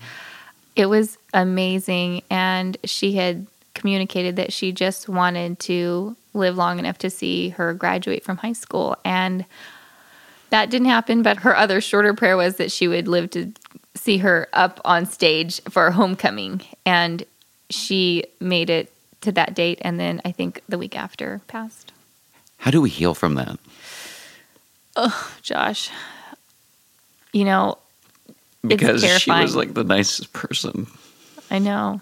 it 0.76 0.88
was 0.88 1.18
amazing. 1.34 2.24
And 2.30 2.78
she 2.84 3.14
had 3.14 3.48
communicated 3.74 4.36
that 4.38 4.52
she 4.54 4.72
just 4.72 5.08
wanted 5.10 5.60
to 5.60 6.16
live 6.34 6.58
long 6.58 6.80
enough 6.80 6.98
to 7.00 7.10
see 7.10 7.50
her 7.50 7.74
graduate 7.74 8.24
from 8.24 8.38
high 8.38 8.54
school. 8.54 8.96
And 9.04 9.46
that 10.50 10.70
didn't 10.70 10.88
happen. 10.88 11.22
But 11.22 11.38
her 11.38 11.56
other 11.56 11.82
shorter 11.82 12.14
prayer 12.14 12.38
was 12.38 12.58
that 12.58 12.72
she 12.72 12.88
would 12.88 13.08
live 13.08 13.30
to 13.32 13.52
see 13.96 14.18
her 14.20 14.48
up 14.54 14.80
on 14.86 15.06
stage 15.06 15.62
for 15.70 15.92
homecoming. 15.92 16.62
And 16.86 17.24
she 17.70 18.24
made 18.40 18.70
it 18.70 18.92
to 19.22 19.32
that 19.34 19.54
date. 19.54 19.80
And 19.82 20.00
then 20.00 20.22
I 20.26 20.32
think 20.32 20.62
the 20.70 20.78
week 20.78 20.96
after 20.96 21.42
passed. 21.48 21.92
how 22.58 22.72
do 22.72 22.82
we 22.82 22.90
heal 22.90 23.14
from 23.14 23.36
that? 23.36 23.58
Oh, 24.96 25.32
Josh. 25.42 25.90
You 27.32 27.46
know, 27.46 27.78
Because 28.66 29.04
she 29.22 29.32
was 29.32 29.56
like 29.56 29.74
the 29.74 29.84
nicest 29.84 30.34
person. 30.34 30.88
I 31.52 31.60
know. 31.60 32.02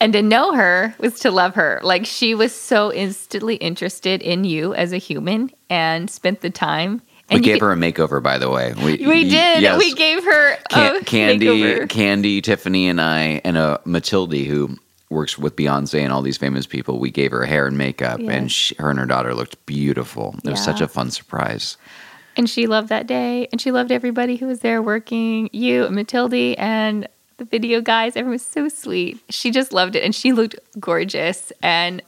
And 0.00 0.12
to 0.14 0.22
know 0.22 0.52
her 0.54 0.94
was 0.98 1.20
to 1.20 1.30
love 1.30 1.54
her. 1.54 1.80
Like 1.84 2.06
she 2.06 2.34
was 2.34 2.52
so 2.52 2.92
instantly 2.92 3.54
interested 3.56 4.20
in 4.22 4.42
you 4.44 4.74
as 4.74 4.92
a 4.92 4.98
human 4.98 5.50
and 5.70 6.10
spent 6.10 6.40
the 6.40 6.50
time. 6.50 7.02
We 7.30 7.36
And 7.36 7.46
you 7.46 7.52
gave 7.52 7.60
could- 7.60 7.66
her 7.66 7.72
a 7.72 7.76
makeover, 7.76 8.20
by 8.22 8.38
the 8.38 8.50
way. 8.50 8.74
We, 8.76 9.06
We 9.06 9.22
did. 9.24 9.62
yes. 9.62 9.78
We 9.78 9.94
gave 9.94 10.24
her 10.24 10.56
Can- 10.70 10.96
a 10.96 11.04
Candy, 11.04 11.46
makeover. 11.46 11.88
Candy, 11.88 12.40
Tiffany, 12.42 12.88
and 12.88 13.00
I, 13.00 13.40
and 13.44 13.56
a 13.56 13.80
Matilde, 13.84 14.32
who 14.46 14.76
works 15.12 15.38
with 15.38 15.56
Beyonce 15.56 16.00
and 16.00 16.12
all 16.12 16.22
these 16.22 16.36
famous 16.36 16.66
people. 16.66 16.98
We 16.98 17.10
gave 17.10 17.30
her 17.30 17.44
hair 17.44 17.66
and 17.66 17.78
makeup, 17.78 18.20
and 18.20 18.50
she, 18.50 18.74
her 18.76 18.90
and 18.90 18.98
her 18.98 19.06
daughter 19.06 19.34
looked 19.34 19.64
beautiful. 19.66 20.34
It 20.44 20.50
was 20.50 20.64
such 20.64 20.80
a 20.80 20.88
fun 20.88 21.10
surprise. 21.10 21.76
And 22.36 22.48
she 22.48 22.66
loved 22.66 22.88
that 22.88 23.06
day. 23.06 23.48
And 23.52 23.60
she 23.60 23.70
loved 23.70 23.92
everybody 23.92 24.36
who 24.36 24.46
was 24.46 24.60
there 24.60 24.82
working. 24.82 25.50
You, 25.52 25.88
Matilde, 25.90 26.56
and 26.56 27.06
the 27.36 27.44
video 27.44 27.80
guys. 27.80 28.16
Everyone 28.16 28.32
was 28.32 28.46
so 28.46 28.68
sweet. 28.68 29.18
She 29.28 29.50
just 29.50 29.72
loved 29.72 29.96
it. 29.96 30.02
And 30.02 30.14
she 30.14 30.32
looked 30.32 30.56
gorgeous. 30.80 31.52
And 31.62 32.02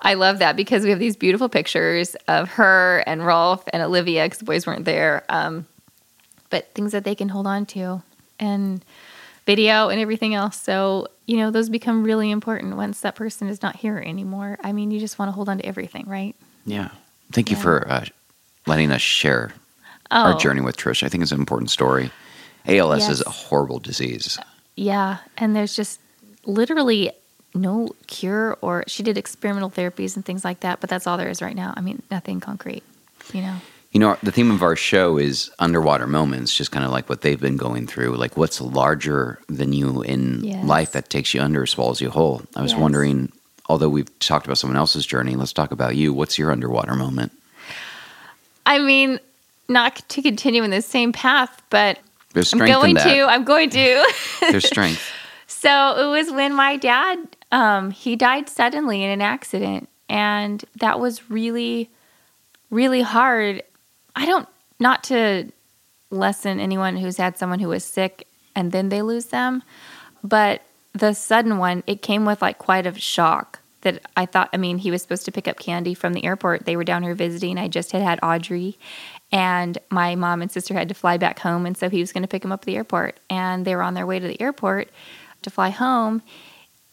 I 0.00 0.14
love 0.14 0.38
that 0.38 0.56
because 0.56 0.84
we 0.84 0.90
have 0.90 0.98
these 0.98 1.16
beautiful 1.16 1.48
pictures 1.48 2.14
of 2.28 2.48
her 2.50 3.02
and 3.06 3.26
Rolf 3.26 3.64
and 3.72 3.82
Olivia 3.82 4.24
because 4.24 4.38
the 4.38 4.44
boys 4.44 4.66
weren't 4.66 4.84
there. 4.84 5.24
Um, 5.28 5.66
but 6.48 6.72
things 6.74 6.92
that 6.92 7.04
they 7.04 7.14
can 7.14 7.28
hold 7.28 7.46
on 7.46 7.66
to 7.66 8.02
and 8.38 8.84
video 9.46 9.88
and 9.88 10.00
everything 10.00 10.34
else. 10.34 10.60
So, 10.60 11.08
you 11.30 11.36
know, 11.36 11.52
those 11.52 11.68
become 11.68 12.02
really 12.02 12.28
important 12.28 12.76
once 12.76 13.02
that 13.02 13.14
person 13.14 13.46
is 13.46 13.62
not 13.62 13.76
here 13.76 13.98
anymore. 13.98 14.58
I 14.64 14.72
mean, 14.72 14.90
you 14.90 14.98
just 14.98 15.16
want 15.16 15.28
to 15.28 15.32
hold 15.32 15.48
on 15.48 15.58
to 15.58 15.64
everything, 15.64 16.08
right? 16.08 16.34
Yeah. 16.66 16.88
Thank 17.30 17.50
you 17.50 17.56
Yeah. 17.56 17.62
for 17.62 17.88
uh, 17.88 18.04
letting 18.66 18.90
us 18.90 19.00
share 19.00 19.52
Oh, 20.10 20.32
our 20.32 20.34
journey 20.40 20.60
with 20.60 20.76
Trish. 20.76 21.04
I 21.04 21.08
think 21.08 21.22
it's 21.22 21.30
an 21.30 21.38
important 21.38 21.70
story. 21.70 22.10
ALS 22.66 23.08
is 23.08 23.20
a 23.24 23.30
horrible 23.30 23.78
disease. 23.78 24.40
Yeah, 24.74 25.18
and 25.38 25.54
there's 25.54 25.76
just 25.76 26.00
literally 26.46 27.12
no 27.54 27.90
cure 28.08 28.58
or 28.60 28.82
she 28.88 29.04
did 29.04 29.16
experimental 29.16 29.70
therapies 29.70 30.16
and 30.16 30.24
things 30.24 30.44
like 30.44 30.60
that, 30.60 30.80
but 30.80 30.90
that's 30.90 31.06
all 31.06 31.16
there 31.16 31.28
is 31.30 31.40
right 31.40 31.54
now. 31.54 31.72
I 31.76 31.80
mean, 31.80 32.02
nothing 32.10 32.40
concrete, 32.40 32.82
you 33.32 33.42
know. 33.42 33.56
You 33.92 33.98
know, 33.98 34.16
the 34.22 34.30
theme 34.30 34.52
of 34.52 34.62
our 34.62 34.76
show 34.76 35.18
is 35.18 35.50
underwater 35.58 36.06
moments, 36.06 36.56
just 36.56 36.70
kind 36.70 36.84
of 36.84 36.92
like 36.92 37.08
what 37.08 37.22
they've 37.22 37.40
been 37.40 37.56
going 37.56 37.88
through. 37.88 38.14
Like, 38.16 38.36
what's 38.36 38.60
larger 38.60 39.40
than 39.48 39.72
you 39.72 40.02
in 40.02 40.44
Yes. 40.44 40.64
life 40.64 40.92
that 40.92 41.10
takes 41.10 41.34
you 41.34 41.40
under, 41.40 41.66
swallows 41.66 42.00
you 42.00 42.08
whole? 42.10 42.42
I 42.54 42.62
was 42.62 42.72
Yes. 42.72 42.80
wondering, 42.80 43.32
although 43.68 43.88
we've 43.88 44.16
talked 44.20 44.46
about 44.46 44.58
someone 44.58 44.76
else's 44.76 45.04
journey, 45.04 45.34
let's 45.34 45.52
talk 45.52 45.72
about 45.72 45.96
you. 45.96 46.12
What's 46.12 46.38
your 46.38 46.52
underwater 46.52 46.94
moment? 46.94 47.32
I 48.64 48.78
mean, 48.78 49.18
not 49.68 50.08
to 50.10 50.22
continue 50.22 50.62
in 50.62 50.70
the 50.70 50.82
same 50.82 51.12
path, 51.12 51.60
but 51.70 51.98
I'm 52.52 52.58
going 52.60 52.94
to. 52.96 53.24
I'm 53.24 53.42
going 53.44 53.70
to. 53.70 54.12
There's 54.40 54.66
strength. 54.66 55.02
So 55.52 55.96
it 55.98 56.06
was 56.10 56.30
when 56.32 56.54
my 56.54 56.76
dad 56.76 57.18
um, 57.52 57.90
he 57.90 58.14
died 58.16 58.48
suddenly 58.48 59.02
in 59.02 59.10
an 59.10 59.20
accident, 59.20 59.88
and 60.08 60.64
that 60.78 61.00
was 61.00 61.28
really, 61.28 61.90
really 62.70 63.02
hard. 63.02 63.62
I 64.14 64.26
don't 64.26 64.48
not 64.78 65.04
to 65.04 65.50
lessen 66.10 66.58
anyone 66.58 66.96
who's 66.96 67.16
had 67.16 67.36
someone 67.36 67.60
who 67.60 67.68
was 67.68 67.84
sick 67.84 68.26
and 68.54 68.72
then 68.72 68.88
they 68.88 69.02
lose 69.02 69.26
them, 69.26 69.62
but 70.24 70.62
the 70.92 71.14
sudden 71.14 71.58
one 71.58 71.82
it 71.86 72.02
came 72.02 72.24
with 72.24 72.42
like 72.42 72.58
quite 72.58 72.86
a 72.86 72.98
shock. 72.98 73.58
That 73.82 74.02
I 74.14 74.26
thought, 74.26 74.50
I 74.52 74.58
mean, 74.58 74.76
he 74.76 74.90
was 74.90 75.00
supposed 75.00 75.24
to 75.24 75.32
pick 75.32 75.48
up 75.48 75.58
Candy 75.58 75.94
from 75.94 76.12
the 76.12 76.24
airport. 76.24 76.66
They 76.66 76.76
were 76.76 76.84
down 76.84 77.02
here 77.02 77.14
visiting. 77.14 77.56
I 77.56 77.66
just 77.66 77.92
had 77.92 78.02
had 78.02 78.18
Audrey, 78.22 78.76
and 79.32 79.78
my 79.88 80.14
mom 80.16 80.42
and 80.42 80.52
sister 80.52 80.74
had 80.74 80.88
to 80.90 80.94
fly 80.94 81.16
back 81.16 81.38
home, 81.38 81.64
and 81.64 81.74
so 81.74 81.88
he 81.88 82.00
was 82.00 82.12
going 82.12 82.20
to 82.20 82.28
pick 82.28 82.44
him 82.44 82.52
up 82.52 82.60
at 82.60 82.66
the 82.66 82.76
airport. 82.76 83.18
And 83.30 83.64
they 83.64 83.74
were 83.74 83.82
on 83.82 83.94
their 83.94 84.04
way 84.04 84.18
to 84.18 84.28
the 84.28 84.38
airport 84.38 84.90
to 85.40 85.48
fly 85.48 85.70
home, 85.70 86.20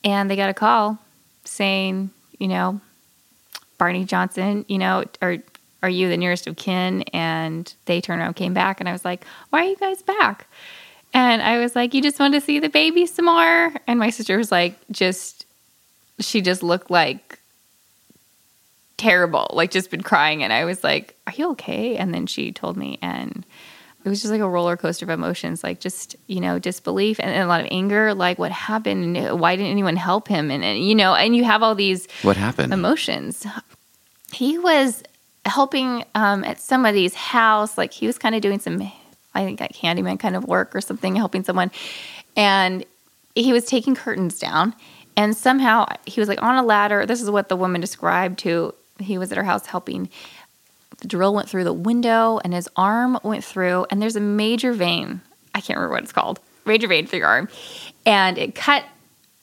and 0.06 0.32
they 0.32 0.38
got 0.38 0.50
a 0.50 0.54
call 0.54 0.98
saying, 1.44 2.12
you 2.40 2.48
know, 2.48 2.80
Barney 3.78 4.06
Johnson, 4.06 4.64
you 4.70 4.78
know, 4.78 5.04
are 5.22 5.40
are 5.84 5.90
you 5.90 6.10
the 6.10 6.18
nearest 6.18 6.48
of 6.48 6.56
kin? 6.56 7.04
And 7.14 7.72
they 7.86 8.02
turned 8.02 8.22
around, 8.22 8.34
came 8.36 8.54
back, 8.54 8.80
and 8.80 8.90
I 8.90 8.92
was 8.92 9.06
like, 9.06 9.26
why 9.50 9.62
are 9.62 9.70
you 9.70 9.76
guys 9.78 10.02
back? 10.02 10.48
And 11.14 11.42
I 11.42 11.58
was 11.60 11.76
like, 11.76 11.94
you 11.94 12.02
just 12.02 12.20
want 12.20 12.34
to 12.34 12.42
see 12.42 12.60
the 12.60 12.70
baby 12.70 13.06
some 13.06 13.26
more? 13.26 13.74
And 13.88 13.98
my 14.00 14.10
sister 14.10 14.38
was 14.38 14.52
like, 14.52 14.76
just, 14.92 15.46
she 16.20 16.42
just 16.42 16.62
looked 16.64 16.92
like 16.92 17.40
terrible, 18.98 19.48
like 19.54 19.72
just 19.72 19.92
been 19.92 20.02
crying. 20.02 20.44
And 20.44 20.52
I 20.52 20.66
was 20.66 20.84
like, 20.84 21.16
are 21.28 21.34
you 21.36 21.52
okay? 21.52 21.96
And 21.98 22.14
then 22.14 22.26
she 22.28 22.52
told 22.52 22.78
me, 22.78 22.98
and 23.02 23.46
it 24.04 24.10
was 24.10 24.22
just 24.22 24.32
like 24.32 24.42
a 24.42 24.50
roller 24.50 24.76
coaster 24.78 25.06
of 25.06 25.10
emotions, 25.10 25.64
like 25.64 25.80
just, 25.80 26.16
you 26.28 26.40
know, 26.42 26.60
disbelief 26.60 27.20
and, 27.20 27.30
and 27.30 27.44
a 27.44 27.48
lot 27.48 27.62
of 27.62 27.68
anger. 27.72 28.14
Like, 28.14 28.40
what 28.40 28.52
happened? 28.52 29.40
Why 29.40 29.56
didn't 29.56 29.72
anyone 29.72 29.96
help 29.98 30.28
him? 30.28 30.50
And, 30.50 30.64
and, 30.64 30.80
you 30.80 30.96
know, 30.96 31.14
and 31.14 31.36
you 31.36 31.44
have 31.44 31.62
all 31.64 31.76
these 31.76 32.08
What 32.24 32.38
happened? 32.38 32.74
emotions. 32.74 33.46
He 34.34 34.58
was 34.58 35.04
helping 35.48 36.04
um, 36.16 36.44
at 36.44 36.60
somebody's 36.60 37.14
house. 37.16 37.78
Like 37.78 37.94
he 37.94 38.08
was 38.08 38.18
kind 38.18 38.36
of 38.36 38.42
doing 38.42 38.60
some, 38.60 38.82
I 39.34 39.44
think, 39.44 39.60
like 39.60 39.76
handyman 39.76 40.18
kind 40.18 40.36
of 40.36 40.46
work 40.46 40.76
or 40.76 40.82
something, 40.82 41.16
helping 41.16 41.44
someone. 41.44 41.72
And 42.36 42.86
he 43.36 43.54
was 43.54 43.66
taking 43.66 43.96
curtains 43.96 44.40
down. 44.40 44.76
And 45.16 45.36
somehow 45.36 45.88
he 46.06 46.20
was 46.20 46.30
like 46.30 46.42
on 46.42 46.56
a 46.56 46.64
ladder. 46.64 47.06
This 47.06 47.22
is 47.22 47.32
what 47.32 47.50
the 47.50 47.56
woman 47.56 47.82
described 47.82 48.40
to. 48.40 48.74
He 49.00 49.18
was 49.18 49.32
at 49.32 49.38
her 49.38 49.44
house 49.44 49.66
helping. 49.66 50.10
The 51.00 51.08
drill 51.08 51.34
went 51.34 51.50
through 51.50 51.64
the 51.64 51.74
window 51.74 52.40
and 52.44 52.54
his 52.54 52.70
arm 52.76 53.20
went 53.24 53.44
through. 53.44 53.88
And 53.90 54.02
there's 54.02 54.16
a 54.16 54.22
major 54.22 54.74
vein. 54.74 55.22
I 55.56 55.62
can't 55.62 55.78
remember 55.78 55.94
what 55.96 56.04
it's 56.04 56.12
called. 56.12 56.40
Major 56.66 56.88
vein 56.88 57.08
through 57.08 57.20
your 57.20 57.28
arm. 57.28 57.50
And 58.06 58.38
it 58.38 58.54
cut 58.54 58.84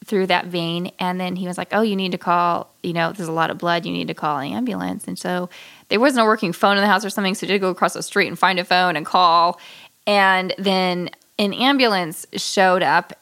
through 0.04 0.26
that 0.28 0.46
vein. 0.46 0.92
And 0.99 1.20
then 1.20 1.37
he 1.37 1.46
was 1.46 1.58
like, 1.58 1.68
Oh, 1.73 1.82
you 1.82 1.96
need 1.96 2.12
to 2.12 2.18
call, 2.18 2.73
you 2.82 2.92
know, 2.92 3.12
there's 3.12 3.28
a 3.28 3.32
lot 3.32 3.50
of 3.50 3.58
blood. 3.58 3.87
You 3.87 3.92
need 3.92 4.08
to 4.08 4.14
call 4.14 4.38
an 4.38 4.52
ambulance. 4.52 5.06
And 5.06 5.18
so 5.18 5.49
there 5.88 6.00
wasn't 6.00 6.23
a 6.23 6.26
working 6.26 6.52
phone 6.52 6.76
in 6.76 6.82
the 6.82 6.88
house 6.88 7.04
or 7.04 7.11
something. 7.11 7.34
So 7.34 7.46
he 7.46 7.52
did 7.52 7.61
go 7.61 7.70
across 7.70 7.94
the 7.94 8.02
street 8.02 8.28
and 8.28 8.38
find 8.38 8.58
a 8.58 8.64
phone 8.64 8.96
and 8.96 9.06
call. 9.06 9.58
And 10.06 10.54
then 10.58 11.11
an 11.38 11.52
ambulance 11.52 12.26
showed 12.34 12.82
up, 12.82 13.12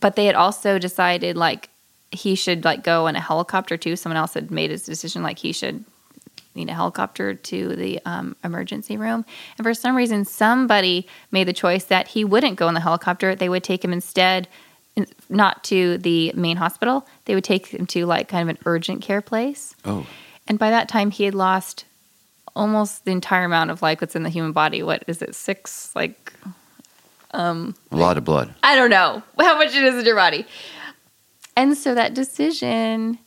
but 0.00 0.16
they 0.16 0.26
had 0.26 0.34
also 0.34 0.78
decided 0.78 1.36
like 1.36 1.68
he 2.10 2.34
should 2.34 2.64
like 2.64 2.82
go 2.82 3.06
in 3.06 3.16
a 3.16 3.20
helicopter 3.20 3.76
too. 3.76 3.96
Someone 3.96 4.16
else 4.16 4.34
had 4.34 4.50
made 4.50 4.70
his 4.70 4.82
decision 4.82 5.22
like 5.22 5.38
he 5.38 5.52
should 5.52 5.84
need 6.54 6.68
a 6.68 6.74
helicopter 6.74 7.34
to 7.34 7.76
the 7.76 8.00
um, 8.04 8.36
emergency 8.44 8.96
room. 8.96 9.24
And 9.56 9.64
for 9.64 9.74
some 9.74 9.96
reason, 9.96 10.24
somebody 10.24 11.06
made 11.30 11.48
the 11.48 11.52
choice 11.52 11.84
that 11.84 12.08
he 12.08 12.24
wouldn't 12.24 12.56
go 12.56 12.68
in 12.68 12.74
the 12.74 12.80
helicopter. 12.80 13.34
They 13.34 13.48
would 13.48 13.64
take 13.64 13.84
him 13.84 13.92
instead, 13.92 14.48
in- 14.48 14.48
not 15.28 15.64
to 15.64 15.98
the 15.98 16.32
main 16.34 16.56
hospital. 16.56 17.06
They 17.24 17.34
would 17.34 17.44
take 17.44 17.68
him 17.68 17.86
to 17.88 18.06
like 18.06 18.28
kind 18.28 18.48
of 18.48 18.56
an 18.56 18.62
urgent 18.66 19.02
care 19.02 19.22
place. 19.22 19.74
Oh, 19.84 20.06
And 20.46 20.58
by 20.58 20.70
that 20.70 20.88
time, 20.88 21.10
he 21.10 21.24
had 21.24 21.34
lost 21.34 21.84
almost 22.54 23.04
the 23.04 23.10
entire 23.10 23.44
amount 23.44 23.70
of 23.70 23.80
like 23.80 24.00
what's 24.00 24.14
in 24.14 24.22
the 24.22 24.28
human 24.30 24.52
body. 24.52 24.82
What 24.82 25.04
is 25.06 25.22
it? 25.22 25.34
Six 25.34 25.94
like 25.96 26.32
um, 27.32 27.74
a 27.90 27.96
lot 27.96 28.18
of 28.18 28.24
blood. 28.24 28.54
I 28.62 28.76
don't 28.76 28.90
know 28.90 29.22
how 29.40 29.56
much 29.58 29.74
it 29.74 29.84
is 29.84 29.94
in 29.94 30.04
your 30.04 30.16
body. 30.16 30.46
And 31.56 31.76
so 31.76 31.94
that 31.94 32.14
decision 32.14 33.18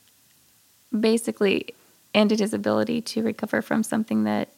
basically 0.98 1.74
ended 2.14 2.40
his 2.40 2.54
ability 2.54 3.02
to 3.02 3.22
recover 3.22 3.62
from 3.62 3.82
something 3.82 4.24
that 4.24 4.48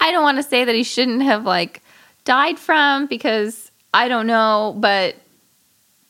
I 0.00 0.10
don't 0.10 0.22
want 0.22 0.38
to 0.38 0.42
say 0.42 0.64
that 0.64 0.74
he 0.74 0.82
shouldn't 0.82 1.22
have 1.22 1.44
like 1.44 1.82
died 2.24 2.58
from 2.58 3.06
because 3.06 3.70
I 3.94 4.08
don't 4.08 4.26
know, 4.26 4.74
but 4.78 5.16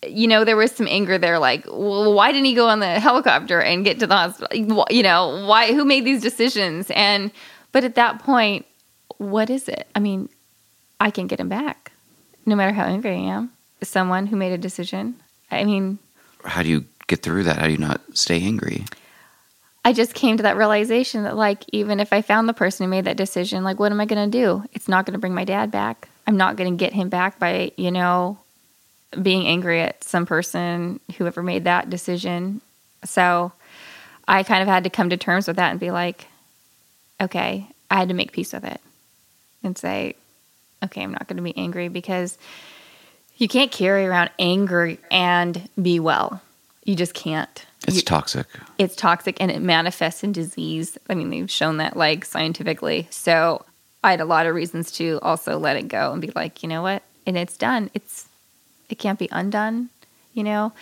you 0.07 0.27
know, 0.27 0.45
there 0.45 0.57
was 0.57 0.73
some 0.73 0.89
anger 0.89 1.19
there 1.19 1.39
like, 1.39 1.65
well, 1.67 2.13
why 2.13 2.33
didn't 2.33 2.47
he 2.47 2.55
go 2.55 2.69
on 2.69 2.81
the 2.81 3.01
helicopter 3.01 3.61
and 3.61 3.85
get 3.85 4.01
to 4.01 4.07
the 4.07 4.17
hospital? 4.17 4.87
You 4.91 5.03
know, 5.03 5.47
why 5.47 5.73
who 5.73 5.85
made 5.85 6.05
these 6.05 6.23
decisions? 6.23 6.91
And 6.95 7.31
but 7.73 7.85
at 7.85 7.95
that 7.95 8.19
point, 8.19 8.67
what 9.19 9.51
is 9.51 9.69
it? 9.69 9.87
I 9.95 10.01
mean, 10.01 10.29
I 11.01 11.11
can 11.11 11.27
get 11.27 11.41
him 11.41 11.49
back 11.49 11.93
no 12.47 12.57
matter 12.57 12.73
how 12.73 12.85
angry 12.85 13.13
I 13.13 13.35
am. 13.35 13.53
Someone 13.83 14.27
who 14.27 14.37
made 14.37 14.53
a 14.53 14.59
decision. 14.59 15.17
I 15.51 15.65
mean, 15.65 15.99
How 16.45 16.63
do 16.63 16.69
you 16.69 16.85
get 17.07 17.23
through 17.23 17.45
that? 17.45 17.59
How 17.59 17.67
do 17.67 17.73
you 17.73 17.79
not 17.79 18.01
stay 18.15 18.41
angry? 18.43 18.85
I 19.85 19.93
just 19.93 20.15
came 20.15 20.37
to 20.37 20.45
that 20.45 20.57
realization 20.57 21.25
that, 21.25 21.37
like, 21.37 21.65
even 21.73 21.99
if 21.99 22.13
I 22.13 22.23
found 22.23 22.49
the 22.49 22.55
person 22.55 22.85
who 22.85 22.91
made 22.91 23.05
that 23.05 23.17
decision, 23.17 23.65
like, 23.65 23.81
what 23.81 23.91
am 23.91 24.01
I 24.01 24.07
going 24.07 24.31
to 24.31 24.39
do? 24.39 24.65
It's 24.73 24.89
not 24.89 25.05
going 25.07 25.15
to 25.15 25.19
bring 25.19 25.35
my 25.35 25.45
dad 25.45 25.73
back. 25.73 26.09
I'm 26.27 26.37
not 26.37 26.55
going 26.55 26.73
to 26.73 26.77
get 26.77 26.93
him 26.93 27.09
back 27.09 27.41
by, 27.41 27.73
you 27.77 27.91
know, 27.91 28.39
being 29.21 29.47
angry 29.47 29.81
at 29.83 30.03
some 30.05 30.27
person, 30.27 31.01
whoever 31.19 31.43
made 31.43 31.65
that 31.65 31.91
decision. 31.91 32.61
So 33.05 33.53
I 34.29 34.43
kind 34.43 34.63
of 34.63 34.69
had 34.69 34.85
to 34.85 34.91
come 34.91 35.11
to 35.11 35.17
terms 35.17 35.47
with 35.47 35.57
that 35.57 35.71
and 35.71 35.81
be 35.81 35.91
like, 35.91 36.27
okay, 37.21 37.67
I 37.91 37.97
had 37.99 38.09
to 38.09 38.15
make 38.15 38.33
peace 38.33 38.53
with 38.53 38.65
it 38.65 38.81
and 39.63 39.77
say, 39.77 40.15
okay, 40.83 41.03
I'm 41.03 41.13
not 41.13 41.27
going 41.29 41.37
to 41.37 41.43
be 41.43 41.57
angry 41.57 41.89
because 41.89 42.39
you 43.37 43.49
can't 43.49 43.71
carry 43.71 44.07
around 44.07 44.31
anger 44.39 44.97
and 45.11 45.69
be 45.81 46.01
well. 46.01 46.41
You 46.85 46.95
just 46.97 47.15
can't. 47.15 47.65
It's 47.87 47.97
You- 47.97 48.03
toxic. 48.03 48.47
it's 48.79 48.97
toxic 48.97 49.37
and 49.41 49.51
it 49.51 49.61
manifests 49.61 50.23
in 50.25 50.33
disease. 50.33 50.97
I 51.09 51.15
mean, 51.15 51.31
they've 51.31 51.51
shown 51.51 51.77
that 51.79 51.97
like 51.97 52.25
scientifically. 52.25 53.09
So 53.11 53.65
I 54.05 54.11
had 54.13 54.21
a 54.21 54.25
lot 54.25 54.47
of 54.47 54.55
reasons 54.55 54.91
to 54.93 55.19
also 55.23 55.59
let 55.59 55.77
it 55.77 55.89
go 55.89 56.13
and 56.13 56.21
be 56.23 56.31
like, 56.35 56.63
you 56.63 56.69
know 56.69 56.83
what? 56.83 57.03
And 57.27 57.37
it's 57.37 57.57
done. 57.57 57.91
It's 57.95 58.27
it 58.93 58.99
can't 58.99 59.19
be 59.19 59.29
undone, 59.33 59.89
you 60.35 60.45
know? 60.45 60.73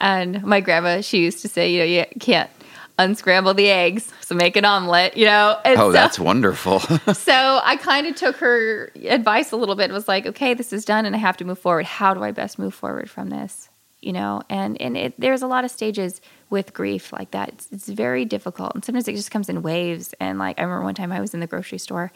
And 0.00 0.42
my 0.44 0.60
grandma, 0.60 1.00
she 1.00 1.18
used 1.20 1.40
to 1.42 1.48
say, 1.48 1.72
you 1.72 1.78
know, 1.78 1.84
you 1.86 2.04
can't 2.20 2.50
unscramble 2.98 3.54
the 3.54 3.68
eggs, 3.70 4.12
so 4.20 4.34
make 4.34 4.56
an 4.56 4.64
omelet, 4.64 5.16
you 5.16 5.24
know? 5.24 5.58
And 5.64 5.78
Oh, 5.80 5.88
so- 5.88 5.92
that's 5.92 6.18
wonderful. 6.18 6.80
so 7.14 7.60
I 7.64 7.76
kind 7.76 8.06
of 8.06 8.14
took 8.14 8.36
her 8.36 8.92
advice 9.06 9.52
a 9.52 9.56
little 9.56 9.74
bit. 9.74 9.90
Was 9.90 10.06
like, 10.06 10.26
okay, 10.26 10.52
this 10.54 10.72
is 10.72 10.84
done, 10.84 11.06
and 11.06 11.16
I 11.16 11.18
have 11.18 11.36
to 11.38 11.44
move 11.44 11.58
forward. 11.58 11.86
How 11.86 12.12
do 12.14 12.22
I 12.22 12.30
best 12.30 12.58
move 12.58 12.74
forward 12.74 13.08
from 13.10 13.30
this? 13.30 13.70
You 14.02 14.12
know, 14.12 14.42
and 14.50 14.80
and 14.80 14.96
it, 14.96 15.14
there's 15.18 15.42
a 15.42 15.46
lot 15.46 15.64
of 15.64 15.70
stages 15.70 16.20
with 16.48 16.72
grief 16.72 17.12
like 17.12 17.32
that. 17.32 17.48
It's, 17.48 17.68
it's 17.72 17.88
very 17.88 18.24
difficult, 18.24 18.74
and 18.74 18.84
sometimes 18.84 19.08
it 19.08 19.16
just 19.16 19.30
comes 19.30 19.48
in 19.48 19.62
waves. 19.62 20.14
And 20.20 20.38
like 20.38 20.58
I 20.58 20.62
remember 20.62 20.84
one 20.84 20.94
time 20.94 21.12
I 21.12 21.20
was 21.20 21.34
in 21.34 21.40
the 21.40 21.46
grocery 21.46 21.78
store, 21.78 22.12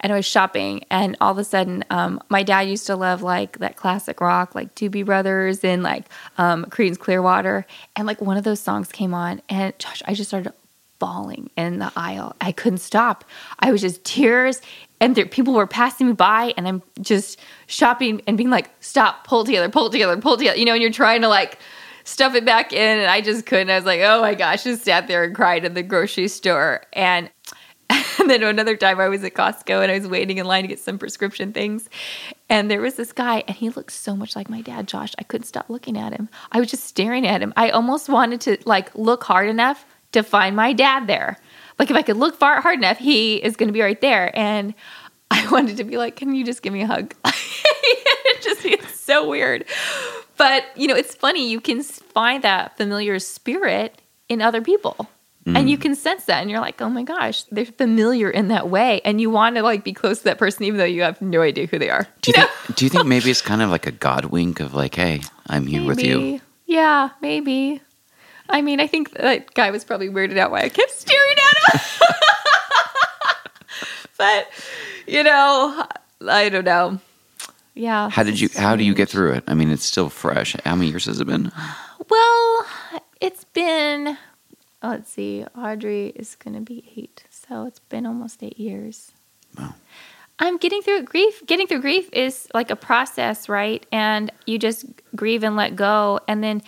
and 0.00 0.12
I 0.12 0.16
was 0.16 0.24
shopping, 0.24 0.84
and 0.90 1.16
all 1.20 1.32
of 1.32 1.38
a 1.38 1.44
sudden, 1.44 1.84
um, 1.90 2.22
my 2.28 2.42
dad 2.42 2.62
used 2.62 2.86
to 2.86 2.96
love 2.96 3.22
like 3.22 3.58
that 3.58 3.76
classic 3.76 4.20
rock, 4.20 4.54
like 4.54 4.74
Doobie 4.74 5.04
Brothers 5.04 5.62
and 5.64 5.82
like 5.82 6.06
um, 6.38 6.64
Creedence 6.66 6.98
Clearwater, 6.98 7.66
and 7.94 8.06
like 8.06 8.20
one 8.20 8.36
of 8.36 8.44
those 8.44 8.60
songs 8.60 8.90
came 8.90 9.14
on, 9.14 9.42
and 9.48 9.78
Josh, 9.78 10.02
I 10.06 10.14
just 10.14 10.30
started 10.30 10.52
bawling 10.98 11.50
in 11.56 11.78
the 11.78 11.92
aisle. 11.96 12.34
I 12.40 12.52
couldn't 12.52 12.78
stop. 12.78 13.24
I 13.58 13.70
was 13.70 13.80
just 13.80 14.04
tears, 14.04 14.60
and 15.00 15.14
there, 15.14 15.26
people 15.26 15.54
were 15.54 15.66
passing 15.66 16.06
me 16.06 16.12
by, 16.14 16.54
and 16.56 16.66
I'm 16.66 16.82
just 17.00 17.38
shopping 17.66 18.22
and 18.26 18.36
being 18.36 18.50
like, 18.50 18.70
"Stop! 18.80 19.26
Pull 19.26 19.44
together! 19.44 19.68
Pull 19.68 19.90
together! 19.90 20.16
Pull 20.16 20.36
together!" 20.36 20.58
You 20.58 20.64
know, 20.64 20.72
and 20.72 20.82
you're 20.82 20.90
trying 20.90 21.20
to 21.22 21.28
like 21.28 21.58
stuff 22.06 22.34
it 22.34 22.44
back 22.44 22.72
in, 22.72 22.98
and 22.98 23.10
I 23.10 23.20
just 23.20 23.44
couldn't. 23.44 23.68
I 23.68 23.76
was 23.76 23.84
like, 23.84 24.00
"Oh 24.00 24.22
my 24.22 24.34
gosh!" 24.34 24.64
Just 24.64 24.84
sat 24.84 25.08
there 25.08 25.24
and 25.24 25.34
cried 25.34 25.64
in 25.64 25.74
the 25.74 25.82
grocery 25.82 26.28
store, 26.28 26.82
and. 26.92 27.30
And 28.18 28.30
then 28.30 28.42
another 28.42 28.76
time 28.76 28.98
I 28.98 29.08
was 29.08 29.22
at 29.22 29.34
Costco 29.34 29.82
and 29.82 29.92
I 29.92 29.98
was 29.98 30.08
waiting 30.08 30.38
in 30.38 30.46
line 30.46 30.62
to 30.62 30.68
get 30.68 30.80
some 30.80 30.98
prescription 30.98 31.52
things. 31.52 31.88
And 32.48 32.68
there 32.68 32.80
was 32.80 32.96
this 32.96 33.12
guy 33.12 33.44
and 33.46 33.56
he 33.56 33.68
looked 33.68 33.92
so 33.92 34.16
much 34.16 34.34
like 34.34 34.50
my 34.50 34.62
dad, 34.62 34.88
Josh. 34.88 35.14
I 35.18 35.22
couldn't 35.22 35.44
stop 35.44 35.70
looking 35.70 35.96
at 35.96 36.12
him. 36.12 36.28
I 36.50 36.58
was 36.58 36.68
just 36.68 36.84
staring 36.84 37.24
at 37.24 37.40
him. 37.40 37.52
I 37.56 37.70
almost 37.70 38.08
wanted 38.08 38.40
to 38.40 38.58
like 38.64 38.92
look 38.96 39.22
hard 39.22 39.48
enough 39.48 39.86
to 40.12 40.24
find 40.24 40.56
my 40.56 40.72
dad 40.72 41.06
there. 41.06 41.38
Like 41.78 41.90
if 41.90 41.96
I 41.96 42.02
could 42.02 42.16
look 42.16 42.36
far 42.36 42.60
hard 42.60 42.78
enough, 42.78 42.98
he 42.98 43.36
is 43.36 43.54
going 43.54 43.68
to 43.68 43.72
be 43.72 43.82
right 43.82 44.00
there. 44.00 44.36
And 44.36 44.74
I 45.30 45.46
wanted 45.52 45.76
to 45.76 45.84
be 45.84 45.98
like, 45.98 46.16
"Can 46.16 46.34
you 46.34 46.44
just 46.44 46.62
give 46.62 46.72
me 46.72 46.82
a 46.82 46.86
hug?" 46.86 47.14
just 48.46 48.64
it's 48.64 49.00
so 49.00 49.28
weird. 49.28 49.64
But, 50.36 50.64
you 50.76 50.86
know, 50.86 50.94
it's 50.94 51.14
funny 51.14 51.50
you 51.50 51.60
can 51.60 51.82
find 51.82 52.44
that 52.44 52.76
familiar 52.76 53.18
spirit 53.18 54.00
in 54.28 54.42
other 54.42 54.62
people. 54.62 55.08
And 55.46 55.68
mm. 55.68 55.68
you 55.68 55.78
can 55.78 55.94
sense 55.94 56.24
that 56.24 56.40
and 56.40 56.50
you're 56.50 56.58
like, 56.58 56.82
"Oh 56.82 56.90
my 56.90 57.04
gosh, 57.04 57.44
they're 57.52 57.66
familiar 57.66 58.28
in 58.28 58.48
that 58.48 58.68
way." 58.68 59.00
And 59.04 59.20
you 59.20 59.30
want 59.30 59.54
to 59.54 59.62
like 59.62 59.84
be 59.84 59.92
close 59.92 60.18
to 60.18 60.24
that 60.24 60.38
person 60.38 60.64
even 60.64 60.78
though 60.78 60.84
you 60.84 61.02
have 61.02 61.22
no 61.22 61.40
idea 61.40 61.66
who 61.66 61.78
they 61.78 61.88
are. 61.88 62.04
Do 62.22 62.32
you 62.32 62.34
think? 62.34 62.50
Do 62.76 62.84
you 62.84 62.88
think 62.88 63.06
maybe 63.14 63.30
it's 63.30 63.42
kind 63.42 63.62
of 63.62 63.70
like 63.70 63.86
a 63.86 63.92
God 63.92 64.24
wink 64.24 64.58
of 64.58 64.74
like, 64.74 64.96
hey, 64.96 65.20
I'm 65.46 65.68
here 65.68 65.84
with 65.84 66.02
you? 66.02 66.40
Yeah, 66.66 67.10
maybe. 67.22 67.80
I 68.48 68.62
mean, 68.62 68.80
I 68.80 68.86
think 68.86 69.12
that 69.12 69.54
guy 69.54 69.70
was 69.70 69.84
probably 69.84 70.08
weirded 70.08 70.36
out 70.36 70.50
why 70.50 70.62
I 70.62 70.68
kept 70.68 70.90
staring 70.90 71.36
at 71.38 71.80
him. 71.80 71.80
but, 74.18 74.48
you 75.06 75.22
know, 75.22 75.86
I 76.28 76.48
don't 76.48 76.64
know. 76.64 77.00
Yeah. 77.76 78.08
How 78.10 78.22
did 78.22 78.40
you? 78.40 78.48
How 78.56 78.74
do 78.74 78.82
you 78.82 78.94
get 78.94 79.08
through 79.08 79.32
it? 79.34 79.44
I 79.46 79.54
mean, 79.54 79.70
it's 79.70 79.84
still 79.84 80.08
fresh. 80.08 80.56
How 80.64 80.74
many 80.74 80.90
years 80.90 81.04
has 81.04 81.20
it 81.20 81.26
been? 81.26 81.52
Well, 82.08 82.66
it's 83.20 83.44
been, 83.44 84.16
oh, 84.82 84.88
let's 84.88 85.10
see, 85.10 85.44
Audrey 85.56 86.08
is 86.16 86.36
going 86.36 86.54
to 86.54 86.60
be 86.60 86.90
eight. 86.96 87.24
So 87.30 87.66
it's 87.66 87.80
been 87.80 88.06
almost 88.06 88.42
eight 88.42 88.58
years. 88.58 89.12
Wow. 89.58 89.74
I'm 90.38 90.58
getting 90.58 90.82
through 90.82 90.98
it. 90.98 91.04
Grief, 91.06 91.44
getting 91.46 91.66
through 91.66 91.80
grief 91.80 92.08
is 92.12 92.46
like 92.54 92.70
a 92.70 92.76
process, 92.76 93.48
right? 93.48 93.84
And 93.90 94.30
you 94.46 94.58
just 94.58 94.84
grieve 95.14 95.42
and 95.42 95.56
let 95.56 95.76
go. 95.76 96.20
And 96.28 96.44
then 96.44 96.62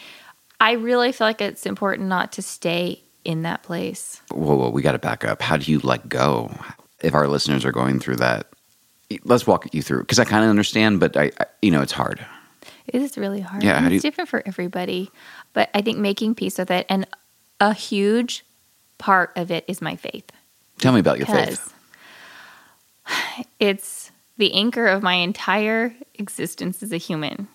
I 0.60 0.72
really 0.72 1.12
feel 1.12 1.26
like 1.26 1.40
it's 1.40 1.66
important 1.66 2.08
not 2.08 2.32
to 2.32 2.42
stay 2.42 3.02
in 3.24 3.42
that 3.42 3.62
place. 3.62 4.22
Whoa, 4.30 4.56
whoa, 4.56 4.70
we 4.70 4.82
got 4.82 4.92
to 4.92 4.98
back 4.98 5.24
up. 5.24 5.42
How 5.42 5.56
do 5.58 5.70
you 5.70 5.80
let 5.80 6.08
go? 6.08 6.50
If 7.00 7.14
our 7.14 7.28
listeners 7.28 7.64
are 7.64 7.72
going 7.72 8.00
through 8.00 8.16
that, 8.16 8.48
let's 9.24 9.46
walk 9.46 9.72
you 9.74 9.82
through 9.82 10.00
because 10.00 10.18
I 10.18 10.24
kind 10.24 10.44
of 10.44 10.50
understand, 10.50 11.00
but 11.00 11.16
I, 11.16 11.30
I, 11.38 11.46
you 11.62 11.70
know, 11.70 11.82
it's 11.82 11.92
hard. 11.92 12.24
It 12.86 13.02
is 13.02 13.18
really 13.18 13.40
hard. 13.40 13.62
Yeah, 13.62 13.76
and 13.76 13.84
how 13.84 13.88
do 13.90 13.94
it's 13.96 14.04
you- 14.04 14.10
different 14.10 14.30
for 14.30 14.42
everybody. 14.46 15.10
But 15.52 15.70
I 15.74 15.82
think 15.82 15.98
making 15.98 16.34
peace 16.34 16.58
with 16.58 16.70
it 16.70 16.86
and 16.88 17.06
a 17.60 17.72
huge 17.74 18.44
part 18.98 19.32
of 19.36 19.50
it 19.50 19.64
is 19.68 19.80
my 19.82 19.96
faith. 19.96 20.30
Tell 20.78 20.92
me 20.92 21.00
about 21.00 21.18
your 21.18 21.26
faith. 21.26 21.72
it's 23.58 24.10
the 24.36 24.52
anchor 24.54 24.86
of 24.86 25.02
my 25.02 25.14
entire 25.14 25.94
existence 26.14 26.82
as 26.82 26.92
a 26.92 26.96
human. 26.98 27.48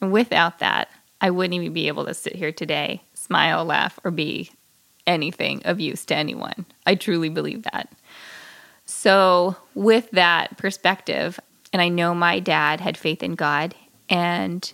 Without 0.00 0.58
that, 0.58 0.88
I 1.20 1.30
wouldn't 1.30 1.54
even 1.54 1.72
be 1.72 1.88
able 1.88 2.04
to 2.06 2.14
sit 2.14 2.36
here 2.36 2.52
today, 2.52 3.02
smile, 3.14 3.64
laugh, 3.64 3.98
or 4.04 4.10
be 4.10 4.50
anything 5.06 5.62
of 5.64 5.80
use 5.80 6.04
to 6.06 6.14
anyone. 6.14 6.66
I 6.86 6.94
truly 6.94 7.28
believe 7.30 7.62
that. 7.64 7.90
So, 8.90 9.54
with 9.74 10.10
that 10.12 10.56
perspective, 10.56 11.38
and 11.72 11.82
I 11.82 11.90
know 11.90 12.14
my 12.14 12.40
dad 12.40 12.80
had 12.80 12.96
faith 12.96 13.22
in 13.22 13.34
God, 13.34 13.74
and 14.08 14.72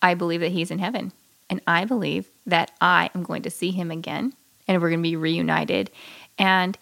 I 0.00 0.14
believe 0.14 0.40
that 0.40 0.52
he's 0.52 0.70
in 0.70 0.78
heaven. 0.78 1.12
And 1.50 1.60
I 1.66 1.84
believe 1.84 2.26
that 2.46 2.70
I 2.80 3.10
am 3.14 3.22
going 3.22 3.42
to 3.42 3.50
see 3.50 3.72
him 3.72 3.90
again, 3.90 4.32
and 4.66 4.80
we're 4.80 4.88
going 4.88 5.00
to 5.00 5.08
be 5.08 5.16
reunited. 5.16 5.90
And 6.38 6.78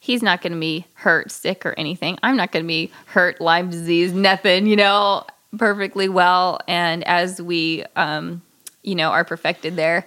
he's 0.00 0.22
not 0.22 0.42
going 0.42 0.54
to 0.54 0.58
be 0.58 0.86
hurt, 0.94 1.30
sick, 1.30 1.64
or 1.64 1.74
anything. 1.78 2.18
I'm 2.22 2.36
not 2.36 2.50
going 2.50 2.64
to 2.64 2.68
be 2.68 2.90
hurt, 3.06 3.40
Lyme 3.40 3.70
disease, 3.70 4.12
nothing, 4.12 4.66
you 4.66 4.76
know, 4.76 5.24
perfectly 5.56 6.08
well. 6.08 6.58
And 6.66 7.06
as 7.06 7.40
we 7.40 7.84
um, 7.94 8.42
you 8.82 8.94
know, 8.94 9.10
are 9.10 9.24
perfected 9.24 9.76
there. 9.76 10.06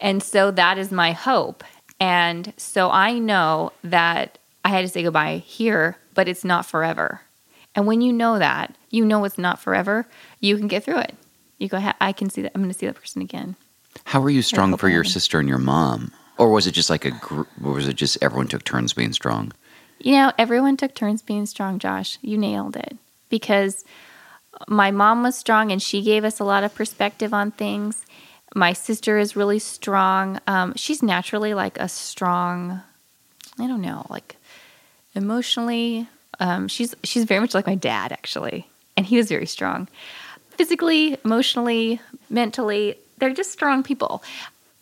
And 0.00 0.22
so 0.22 0.50
that 0.52 0.78
is 0.78 0.90
my 0.90 1.12
hope. 1.12 1.64
And 2.00 2.52
so 2.56 2.90
I 2.90 3.18
know 3.18 3.72
that 3.84 4.38
I 4.64 4.68
had 4.68 4.82
to 4.82 4.88
say 4.88 5.02
goodbye 5.02 5.38
here, 5.38 5.96
but 6.14 6.28
it's 6.28 6.44
not 6.44 6.66
forever. 6.66 7.20
And 7.74 7.86
when 7.86 8.00
you 8.00 8.12
know 8.12 8.38
that, 8.38 8.76
you 8.90 9.04
know 9.04 9.24
it's 9.24 9.38
not 9.38 9.58
forever, 9.58 10.06
you 10.40 10.56
can 10.56 10.68
get 10.68 10.84
through 10.84 10.98
it. 10.98 11.14
You 11.58 11.68
go, 11.68 11.80
"Ha- 11.80 11.96
I 12.00 12.12
can 12.12 12.28
see 12.28 12.42
that. 12.42 12.52
I'm 12.54 12.60
going 12.60 12.72
to 12.72 12.78
see 12.78 12.86
that 12.86 12.96
person 12.96 13.22
again. 13.22 13.56
How 14.04 14.20
were 14.20 14.30
you 14.30 14.42
strong 14.42 14.76
for 14.76 14.88
your 14.88 15.04
sister 15.04 15.38
and 15.38 15.48
your 15.48 15.58
mom? 15.58 16.12
Or 16.38 16.50
was 16.50 16.66
it 16.66 16.72
just 16.72 16.90
like 16.90 17.04
a 17.04 17.10
group, 17.10 17.48
or 17.62 17.72
was 17.72 17.86
it 17.88 17.94
just 17.94 18.18
everyone 18.22 18.48
took 18.48 18.64
turns 18.64 18.92
being 18.92 19.12
strong? 19.12 19.52
You 20.00 20.12
know, 20.12 20.32
everyone 20.38 20.76
took 20.76 20.94
turns 20.94 21.22
being 21.22 21.46
strong, 21.46 21.78
Josh. 21.78 22.18
You 22.22 22.36
nailed 22.36 22.76
it. 22.76 22.96
Because 23.28 23.84
my 24.68 24.90
mom 24.90 25.22
was 25.22 25.36
strong 25.36 25.70
and 25.70 25.80
she 25.80 26.02
gave 26.02 26.24
us 26.24 26.40
a 26.40 26.44
lot 26.44 26.64
of 26.64 26.74
perspective 26.74 27.32
on 27.32 27.52
things. 27.52 28.04
My 28.54 28.72
sister 28.72 29.18
is 29.18 29.36
really 29.36 29.58
strong. 29.58 30.40
Um, 30.46 30.74
she's 30.76 31.02
naturally 31.02 31.54
like 31.54 31.78
a 31.78 31.88
strong, 31.88 32.82
I 33.58 33.66
don't 33.66 33.80
know, 33.80 34.06
like 34.10 34.36
emotionally. 35.14 36.08
Um, 36.40 36.68
she's 36.68 36.94
she's 37.04 37.24
very 37.24 37.40
much 37.40 37.54
like 37.54 37.66
my 37.66 37.74
dad 37.74 38.12
actually, 38.12 38.68
and 38.96 39.06
he 39.06 39.16
was 39.16 39.28
very 39.28 39.46
strong, 39.46 39.88
physically, 40.50 41.18
emotionally, 41.24 42.00
mentally. 42.30 42.96
They're 43.18 43.34
just 43.34 43.52
strong 43.52 43.82
people. 43.82 44.22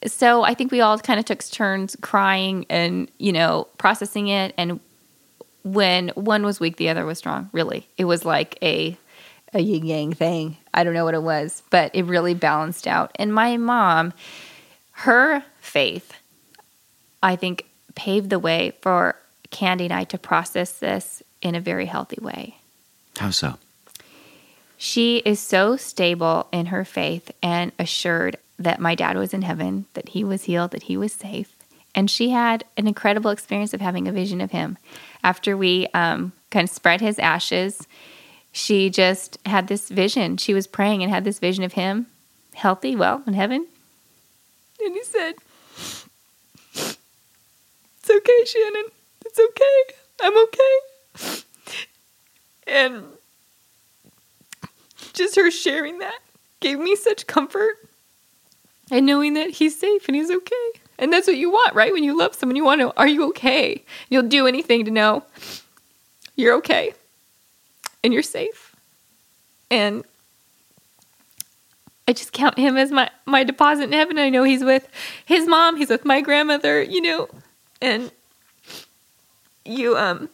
So 0.06 0.42
I 0.42 0.54
think 0.54 0.72
we 0.72 0.80
all 0.80 0.98
kind 0.98 1.20
of 1.20 1.26
took 1.26 1.44
turns 1.44 1.96
crying 2.00 2.64
and 2.70 3.10
you 3.18 3.32
know 3.32 3.68
processing 3.76 4.28
it. 4.28 4.54
And 4.56 4.80
when 5.62 6.08
one 6.10 6.42
was 6.42 6.58
weak, 6.58 6.76
the 6.76 6.88
other 6.88 7.04
was 7.04 7.18
strong. 7.18 7.50
Really, 7.52 7.86
it 7.98 8.04
was 8.04 8.24
like 8.24 8.58
a 8.62 8.96
a 9.52 9.60
yin 9.60 9.84
yang 9.84 10.12
thing. 10.12 10.56
I 10.72 10.84
don't 10.84 10.94
know 10.94 11.04
what 11.04 11.14
it 11.14 11.22
was, 11.22 11.62
but 11.70 11.94
it 11.94 12.04
really 12.04 12.34
balanced 12.34 12.86
out. 12.86 13.10
And 13.16 13.34
my 13.34 13.56
mom, 13.56 14.12
her 14.92 15.42
faith, 15.60 16.12
I 17.22 17.36
think, 17.36 17.66
paved 17.94 18.30
the 18.30 18.38
way 18.38 18.72
for 18.80 19.16
Candy 19.50 19.84
and 19.84 19.92
I 19.92 20.04
to 20.04 20.18
process 20.18 20.72
this 20.72 21.22
in 21.42 21.54
a 21.54 21.60
very 21.60 21.86
healthy 21.86 22.18
way. 22.20 22.56
How 23.18 23.30
so? 23.30 23.58
She 24.76 25.18
is 25.18 25.40
so 25.40 25.76
stable 25.76 26.46
in 26.52 26.66
her 26.66 26.84
faith 26.84 27.30
and 27.42 27.72
assured 27.78 28.36
that 28.58 28.80
my 28.80 28.94
dad 28.94 29.16
was 29.16 29.34
in 29.34 29.42
heaven, 29.42 29.86
that 29.94 30.10
he 30.10 30.24
was 30.24 30.44
healed, 30.44 30.70
that 30.70 30.84
he 30.84 30.96
was 30.96 31.12
safe. 31.12 31.54
And 31.94 32.10
she 32.10 32.30
had 32.30 32.64
an 32.76 32.86
incredible 32.86 33.30
experience 33.30 33.74
of 33.74 33.80
having 33.80 34.06
a 34.06 34.12
vision 34.12 34.40
of 34.40 34.52
him. 34.52 34.78
After 35.22 35.56
we 35.56 35.88
um, 35.92 36.32
kind 36.50 36.64
of 36.64 36.70
spread 36.70 37.00
his 37.00 37.18
ashes, 37.18 37.86
she 38.52 38.90
just 38.90 39.38
had 39.44 39.68
this 39.68 39.88
vision. 39.88 40.36
She 40.36 40.54
was 40.54 40.66
praying 40.66 41.02
and 41.02 41.12
had 41.12 41.24
this 41.24 41.38
vision 41.38 41.64
of 41.64 41.74
him 41.74 42.06
healthy, 42.54 42.94
well, 42.94 43.22
in 43.26 43.34
heaven. 43.34 43.66
And 44.82 44.94
he 44.94 45.04
said, 45.04 45.34
It's 46.74 48.10
okay, 48.10 48.44
Shannon. 48.44 48.84
It's 49.24 49.38
okay. 49.38 49.94
I'm 50.22 50.38
okay. 50.38 51.42
And 52.66 53.04
just 55.12 55.37
her 55.37 55.50
sharing 55.50 55.98
that 55.98 56.18
gave 56.61 56.78
me 56.78 56.94
such 56.96 57.26
comfort 57.26 57.76
and 58.90 59.06
knowing 59.06 59.35
that 59.35 59.50
he's 59.50 59.78
safe 59.78 60.06
and 60.09 60.16
he's 60.16 60.30
okay. 60.30 60.70
And 60.98 61.12
that's 61.12 61.26
what 61.26 61.37
you 61.37 61.50
want, 61.50 61.74
right? 61.74 61.92
When 61.92 62.04
you 62.04 62.16
love 62.16 62.35
someone, 62.35 62.56
you 62.56 62.64
want 62.64 62.80
to 62.80 62.87
know, 62.87 62.92
are 62.96 63.09
you 63.09 63.28
okay? 63.30 63.85
You'll 64.09 64.28
do 64.28 64.46
anything 64.46 64.85
to 64.85 64.90
know 64.90 65.24
you're 66.37 66.54
okay 66.56 66.94
and 68.02 68.12
you're 68.12 68.22
safe. 68.22 68.74
And 69.70 70.04
I 72.09 72.12
just 72.12 72.33
count 72.33 72.59
him 72.59 72.76
as 72.76 72.90
my, 72.90 73.09
my 73.24 73.44
deposit 73.44 73.85
in 73.85 73.92
heaven. 73.92 74.18
I 74.18 74.30
know 74.30 74.42
he's 74.42 74.64
with 74.64 74.88
his 75.24 75.46
mom, 75.46 75.76
he's 75.76 75.88
with 75.88 76.04
my 76.04 76.20
grandmother, 76.20 76.83
you 76.83 77.00
know, 77.00 77.28
and 77.80 78.11
you 79.64 79.96
um 79.96 80.29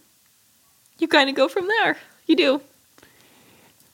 you 0.98 1.08
kind 1.08 1.28
of 1.28 1.36
go 1.36 1.48
from 1.48 1.66
there. 1.68 1.96
You 2.26 2.36
do. 2.36 2.60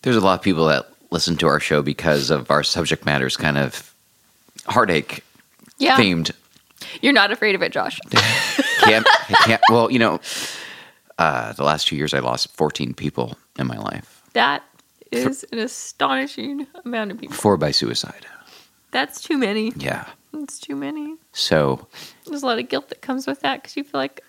There's 0.02 0.16
a 0.16 0.20
lot 0.20 0.38
of 0.38 0.42
people 0.42 0.66
that 0.66 0.88
listen 1.10 1.36
to 1.38 1.46
our 1.46 1.60
show 1.60 1.82
because 1.82 2.30
of 2.30 2.50
our 2.50 2.62
subject 2.62 3.04
matters 3.04 3.36
kind 3.36 3.58
of 3.58 3.94
heartache 4.66 5.22
Yeah. 5.78 5.96
themed. 5.96 6.32
You're 7.00 7.12
not 7.12 7.30
afraid 7.30 7.54
of 7.54 7.62
it, 7.62 7.72
Josh. 7.72 7.98
Can't, 8.82 9.06
I 9.28 9.34
can't, 9.46 9.62
well, 9.70 9.90
you 9.92 10.00
know, 10.00 10.20
uh, 11.18 11.52
the 11.52 11.62
last 11.62 11.86
two 11.86 11.94
years 11.94 12.12
I 12.14 12.18
lost 12.18 12.50
14 12.56 12.94
people 12.94 13.38
in 13.56 13.68
my 13.68 13.78
life, 13.78 14.20
That 14.32 14.64
is 15.12 15.44
an 15.52 15.58
astonishing 15.60 16.66
amount 16.84 17.12
of 17.12 17.18
people. 17.20 17.36
four 17.36 17.56
by 17.56 17.70
suicide. 17.70 18.26
That's 18.90 19.20
too 19.20 19.38
many. 19.38 19.72
Yeah. 19.76 20.06
It's 20.34 20.58
too 20.58 20.74
many. 20.74 21.14
So 21.32 21.86
There's 22.26 22.42
a 22.42 22.46
lot 22.46 22.58
of 22.58 22.68
guilt 22.68 22.88
that 22.88 23.02
comes 23.02 23.26
with 23.28 23.40
that 23.42 23.62
because 23.62 23.76
you 23.76 23.84
feel 23.84 24.00
like 24.00 24.20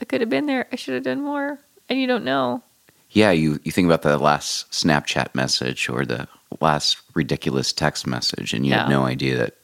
I 0.00 0.04
could 0.04 0.20
have 0.20 0.30
been 0.30 0.46
there. 0.46 0.66
I 0.72 0.76
should 0.76 0.94
have 0.94 1.02
done 1.04 1.22
more, 1.22 1.58
and 1.88 2.00
you 2.00 2.06
don't 2.06 2.24
know. 2.24 2.62
yeah, 3.10 3.30
you, 3.30 3.58
you 3.64 3.72
think 3.72 3.86
about 3.86 4.02
the 4.02 4.18
last 4.18 4.70
Snapchat 4.70 5.34
message 5.34 5.88
or 5.88 6.04
the 6.06 6.28
last 6.60 6.98
ridiculous 7.14 7.72
text 7.72 8.06
message, 8.06 8.52
and 8.52 8.64
you 8.66 8.72
have 8.74 8.88
no 8.88 9.04
idea 9.04 9.36
that 9.38 9.54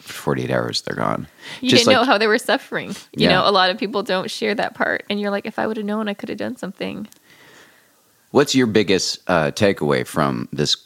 48 0.00 0.50
hours 0.50 0.82
they're 0.82 0.96
gone. 0.96 1.26
You 1.60 1.70
Just 1.70 1.84
didn't 1.86 1.94
know 2.00 2.04
how 2.04 2.18
they 2.18 2.26
were 2.26 2.38
suffering. 2.38 2.90
You 3.16 3.24
Yeah. 3.24 3.30
know, 3.30 3.48
a 3.48 3.50
lot 3.52 3.70
of 3.70 3.78
people 3.78 4.02
don't 4.02 4.30
share 4.30 4.54
that 4.54 4.74
part, 4.74 5.04
and 5.10 5.20
you're 5.20 5.30
like, 5.30 5.46
if 5.46 5.58
I 5.58 5.66
would 5.66 5.76
have 5.76 5.86
known, 5.86 6.08
I 6.08 6.14
could 6.14 6.28
have 6.28 6.38
done 6.38 6.56
something. 6.56 7.08
What's 8.30 8.54
your 8.54 8.66
biggest 8.68 9.18
uh, 9.26 9.50
takeaway 9.50 10.06
from 10.06 10.48
this 10.52 10.76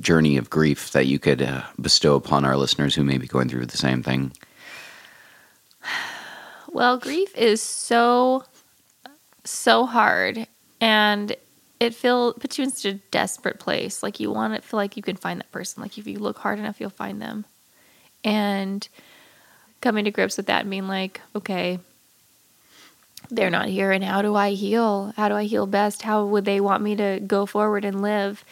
journey 0.00 0.36
of 0.38 0.48
grief 0.50 0.92
that 0.92 1.06
you 1.06 1.18
could 1.18 1.42
uh, 1.42 1.62
bestow 1.80 2.14
upon 2.16 2.44
our 2.44 2.56
listeners 2.56 2.94
who 2.94 3.04
may 3.04 3.18
be 3.18 3.26
going 3.26 3.48
through 3.48 3.66
the 3.66 3.76
same 3.76 4.02
thing? 4.02 4.32
Well, 6.72 6.98
grief 6.98 7.36
is 7.36 7.60
so 7.60 8.44
so 9.44 9.86
hard 9.86 10.46
and 10.80 11.34
it 11.80 11.94
feel 11.94 12.34
puts 12.34 12.58
you 12.58 12.64
in 12.64 12.70
such 12.70 12.92
a 12.92 12.98
desperate 13.10 13.58
place. 13.58 14.02
Like 14.02 14.20
you 14.20 14.30
want 14.30 14.54
to 14.54 14.60
feel 14.60 14.78
like 14.78 14.96
you 14.96 15.02
can 15.02 15.16
find 15.16 15.40
that 15.40 15.50
person. 15.50 15.82
Like 15.82 15.98
if 15.98 16.06
you 16.06 16.18
look 16.18 16.38
hard 16.38 16.58
enough, 16.58 16.80
you'll 16.80 16.90
find 16.90 17.20
them. 17.20 17.44
And 18.22 18.86
coming 19.80 20.04
to 20.04 20.10
grips 20.10 20.36
with 20.36 20.46
that 20.46 20.62
and 20.62 20.70
being 20.70 20.88
like, 20.88 21.20
okay, 21.34 21.78
they're 23.30 23.50
not 23.50 23.68
here 23.68 23.92
and 23.92 24.04
how 24.04 24.22
do 24.22 24.34
I 24.36 24.50
heal? 24.50 25.12
How 25.16 25.28
do 25.28 25.34
I 25.34 25.44
heal 25.44 25.66
best? 25.66 26.02
How 26.02 26.24
would 26.24 26.44
they 26.44 26.60
want 26.60 26.82
me 26.82 26.96
to 26.96 27.20
go 27.26 27.46
forward 27.46 27.84
and 27.84 28.02
live? 28.02 28.44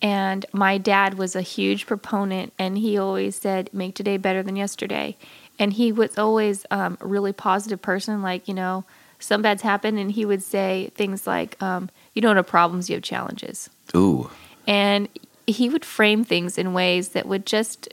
And 0.00 0.44
my 0.52 0.78
dad 0.78 1.14
was 1.14 1.36
a 1.36 1.42
huge 1.42 1.86
proponent 1.86 2.52
and 2.58 2.76
he 2.76 2.98
always 2.98 3.36
said, 3.36 3.70
make 3.72 3.94
today 3.94 4.16
better 4.16 4.42
than 4.42 4.56
yesterday. 4.56 5.16
And 5.58 5.72
he 5.72 5.92
was 5.92 6.18
always 6.18 6.66
um, 6.70 6.98
a 7.00 7.06
really 7.06 7.32
positive 7.32 7.80
person. 7.80 8.22
Like, 8.22 8.48
you 8.48 8.54
know, 8.54 8.84
some 9.18 9.42
bad's 9.42 9.62
happen 9.62 9.98
and 9.98 10.10
he 10.10 10.24
would 10.24 10.42
say 10.42 10.90
things 10.94 11.26
like, 11.26 11.60
um, 11.62 11.90
you 12.14 12.22
don't 12.22 12.36
have 12.36 12.46
problems, 12.46 12.90
you 12.90 12.96
have 12.96 13.02
challenges. 13.02 13.70
Ooh, 13.94 14.30
and 14.66 15.08
he 15.46 15.68
would 15.68 15.84
frame 15.84 16.24
things 16.24 16.58
in 16.58 16.72
ways 16.72 17.10
that 17.10 17.26
would 17.26 17.46
just 17.46 17.88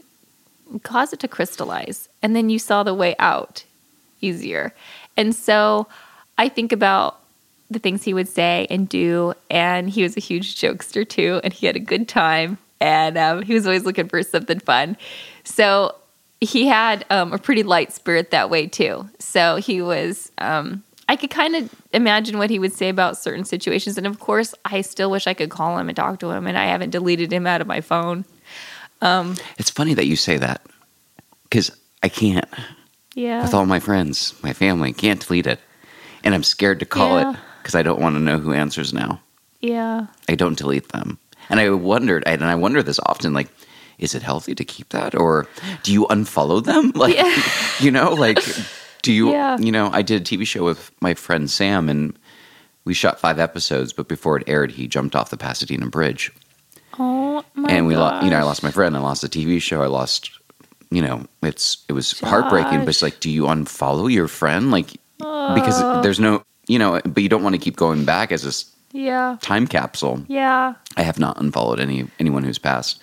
cause 0.84 1.13
it 1.13 1.19
to 1.19 1.28
crystallize. 1.28 2.10
And 2.22 2.36
then 2.36 2.50
you 2.50 2.60
saw 2.60 2.84
the 2.84 2.93
way 2.93 3.15
out 3.19 3.63
easier. 4.22 4.74
And 5.17 5.36
so 5.36 5.88
i 6.39 6.48
think 6.48 6.72
about 6.72 7.19
the 7.69 7.78
things 7.78 8.04
he 8.04 8.13
would 8.15 8.28
say 8.28 8.65
and 8.72 8.89
do 8.89 9.34
and 9.52 9.89
he 9.89 10.02
was 10.02 10.17
a 10.17 10.19
huge 10.19 10.56
jokester 10.56 11.08
too 11.08 11.39
and 11.43 11.54
he 11.54 11.67
had 11.67 11.76
a 11.76 11.80
good 11.80 12.08
time 12.08 12.58
and 12.82 13.17
um, 13.17 13.41
he 13.43 13.54
was 13.54 13.67
always 13.67 13.84
looking 13.84 14.08
for 14.08 14.24
something 14.24 14.60
fun. 14.60 14.95
So 15.43 15.95
he 16.41 16.67
had 16.67 17.06
um, 17.10 17.34
a 17.34 17.38
pretty 17.38 17.63
light 17.63 17.91
spirit 17.91 18.32
that 18.32 18.49
way 18.49 18.65
too 18.67 19.08
so 19.19 19.58
he 19.58 19.82
was 19.82 20.32
um, 20.38 20.84
i 21.10 21.15
could 21.15 21.30
kind 21.30 21.56
of 21.56 21.69
imagine 21.93 22.38
what 22.38 22.49
he 22.49 22.60
would 22.60 22.73
say 22.73 22.89
about 22.89 23.17
certain 23.17 23.43
situations 23.45 23.97
and 23.97 24.08
of 24.08 24.19
course 24.19 24.54
i 24.65 24.82
still 24.82 25.12
wish 25.12 25.28
i 25.28 25.34
could 25.34 25.49
call 25.49 25.78
him 25.78 25.89
and 25.89 25.95
talk 25.95 26.19
to 26.19 26.30
him 26.32 26.47
and 26.47 26.58
i 26.58 26.65
haven't 26.65 26.91
deleted 26.91 27.32
him 27.34 27.45
out 27.47 27.62
of 27.62 27.67
my 27.67 27.82
phone 27.82 28.23
it's 29.58 29.69
funny 29.69 29.93
that 29.93 30.08
you 30.08 30.15
say 30.15 30.38
that 30.38 30.62
because 31.43 31.71
I 32.04 32.10
can't, 32.10 32.45
yeah 33.15 33.41
with 33.41 33.54
all 33.54 33.65
my 33.65 33.80
friends, 33.80 34.34
my 34.43 34.54
family, 34.54 34.93
can't 34.93 35.25
delete 35.25 35.47
it. 35.47 35.60
And 36.23 36.34
I'm 36.36 36.43
scared 36.43 36.80
to 36.80 36.86
call 36.86 37.17
Yeah. 37.19 37.32
it 37.32 37.38
because 37.62 37.75
I 37.75 37.82
don't 37.84 37.99
want 38.02 38.15
to 38.15 38.21
know 38.21 38.39
who 38.39 38.54
answers 38.54 38.93
now. 38.93 39.19
yeah 39.62 40.08
I 40.30 40.36
don't 40.36 40.58
delete 40.58 40.89
them. 40.89 41.17
And 41.49 41.60
I 41.60 41.69
wondered, 41.71 42.23
and 42.28 42.43
I 42.43 42.56
wonder 42.56 42.84
this 42.84 42.99
often, 43.06 43.34
like, 43.34 43.49
is 43.99 44.15
it 44.15 44.23
healthy 44.23 44.55
to 44.55 44.65
keep 44.65 44.89
that? 44.89 45.13
Or 45.15 45.47
do 45.83 45.91
you 45.93 46.05
unfollow 46.07 46.63
them? 46.63 46.91
Like, 46.95 47.15
Yeah. 47.15 47.41
you 47.79 47.91
know, 47.91 48.13
like, 48.13 48.39
do 49.01 49.12
you, 49.13 49.31
Yeah. 49.31 49.57
you 49.59 49.71
know, 49.71 49.89
I 49.91 50.01
did 50.01 50.21
a 50.21 50.23
TV 50.25 50.45
show 50.47 50.63
with 50.65 50.91
my 51.01 51.13
friend 51.13 51.49
Sam 51.49 51.89
and 51.89 52.17
we 52.85 52.93
shot 52.93 53.19
five 53.19 53.39
episodes, 53.39 53.93
but 53.93 54.07
before 54.07 54.38
it 54.38 54.43
aired, 54.47 54.71
he 54.71 54.88
jumped 54.88 55.15
off 55.15 55.29
the 55.29 55.38
Pasadena 55.38 55.88
Bridge. 55.88 56.31
oh 56.97 57.43
my 57.55 57.69
and 57.71 57.88
we 57.88 57.95
lost, 57.95 58.23
you 58.25 58.31
know, 58.31 58.38
I 58.39 58.43
lost 58.43 58.63
my 58.63 58.71
friend, 58.71 58.95
I 58.95 58.99
lost 58.99 59.21
the 59.21 59.29
TV 59.29 59.62
show, 59.62 59.81
I 59.83 59.88
lost, 59.88 60.31
you 60.91 61.01
know, 61.01 61.25
it's, 61.43 61.85
it 61.88 61.93
was 61.93 62.19
heartbreaking, 62.19 62.79
but 62.79 62.89
it's 62.89 63.01
like, 63.01 63.19
do 63.19 63.29
you 63.29 63.43
unfollow 63.43 64.12
your 64.12 64.27
friend? 64.27 64.71
Like, 64.71 64.91
because 65.17 65.79
there's 66.03 66.19
no, 66.19 66.43
you 66.67 66.79
know, 66.79 66.99
but 67.05 67.21
you 67.23 67.29
don't 67.29 67.43
want 67.43 67.53
to 67.55 67.59
keep 67.62 67.75
going 67.75 68.05
back 68.05 68.31
as 68.31 68.43
this 68.43 68.65
yeah 68.91 69.38
time 69.41 69.67
capsule. 69.67 70.23
yeah 70.27 70.73
I 70.97 71.03
have 71.03 71.19
not 71.19 71.39
unfollowed 71.39 71.79
any 71.79 72.07
anyone 72.19 72.43
who's 72.43 72.57
passed. 72.57 72.99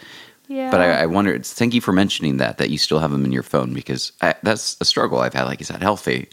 Yeah. 0.49 0.71
But 0.71 0.81
I, 0.81 1.03
I 1.03 1.07
wonder. 1.07 1.39
Thank 1.39 1.75
you 1.75 1.81
for 1.81 1.93
mentioning 1.93 2.37
that. 2.37 2.59
That 2.59 2.71
you 2.71 2.79
still 2.79 2.99
have 2.99 3.11
them 3.11 3.25
in 3.25 3.33
your 3.33 3.43
phone 3.43 3.75
because 3.75 4.13
I, 4.21 4.35
that's 4.43 4.77
a 4.81 4.85
struggle 4.85 5.19
I've 5.19 5.35
had. 5.35 5.45
Like, 5.45 5.61
is 5.61 5.69
that 5.69 5.83
healthy? 5.83 6.29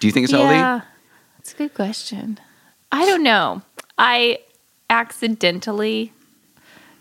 Do 0.00 0.06
you 0.06 0.12
think 0.12 0.24
it's 0.24 0.32
yeah, 0.32 0.70
healthy? 0.70 0.86
it's 1.38 1.52
a 1.54 1.56
good 1.56 1.74
question. 1.74 2.38
I 2.92 3.04
don't 3.06 3.22
know. 3.22 3.62
I 3.98 4.40
accidentally 4.90 6.12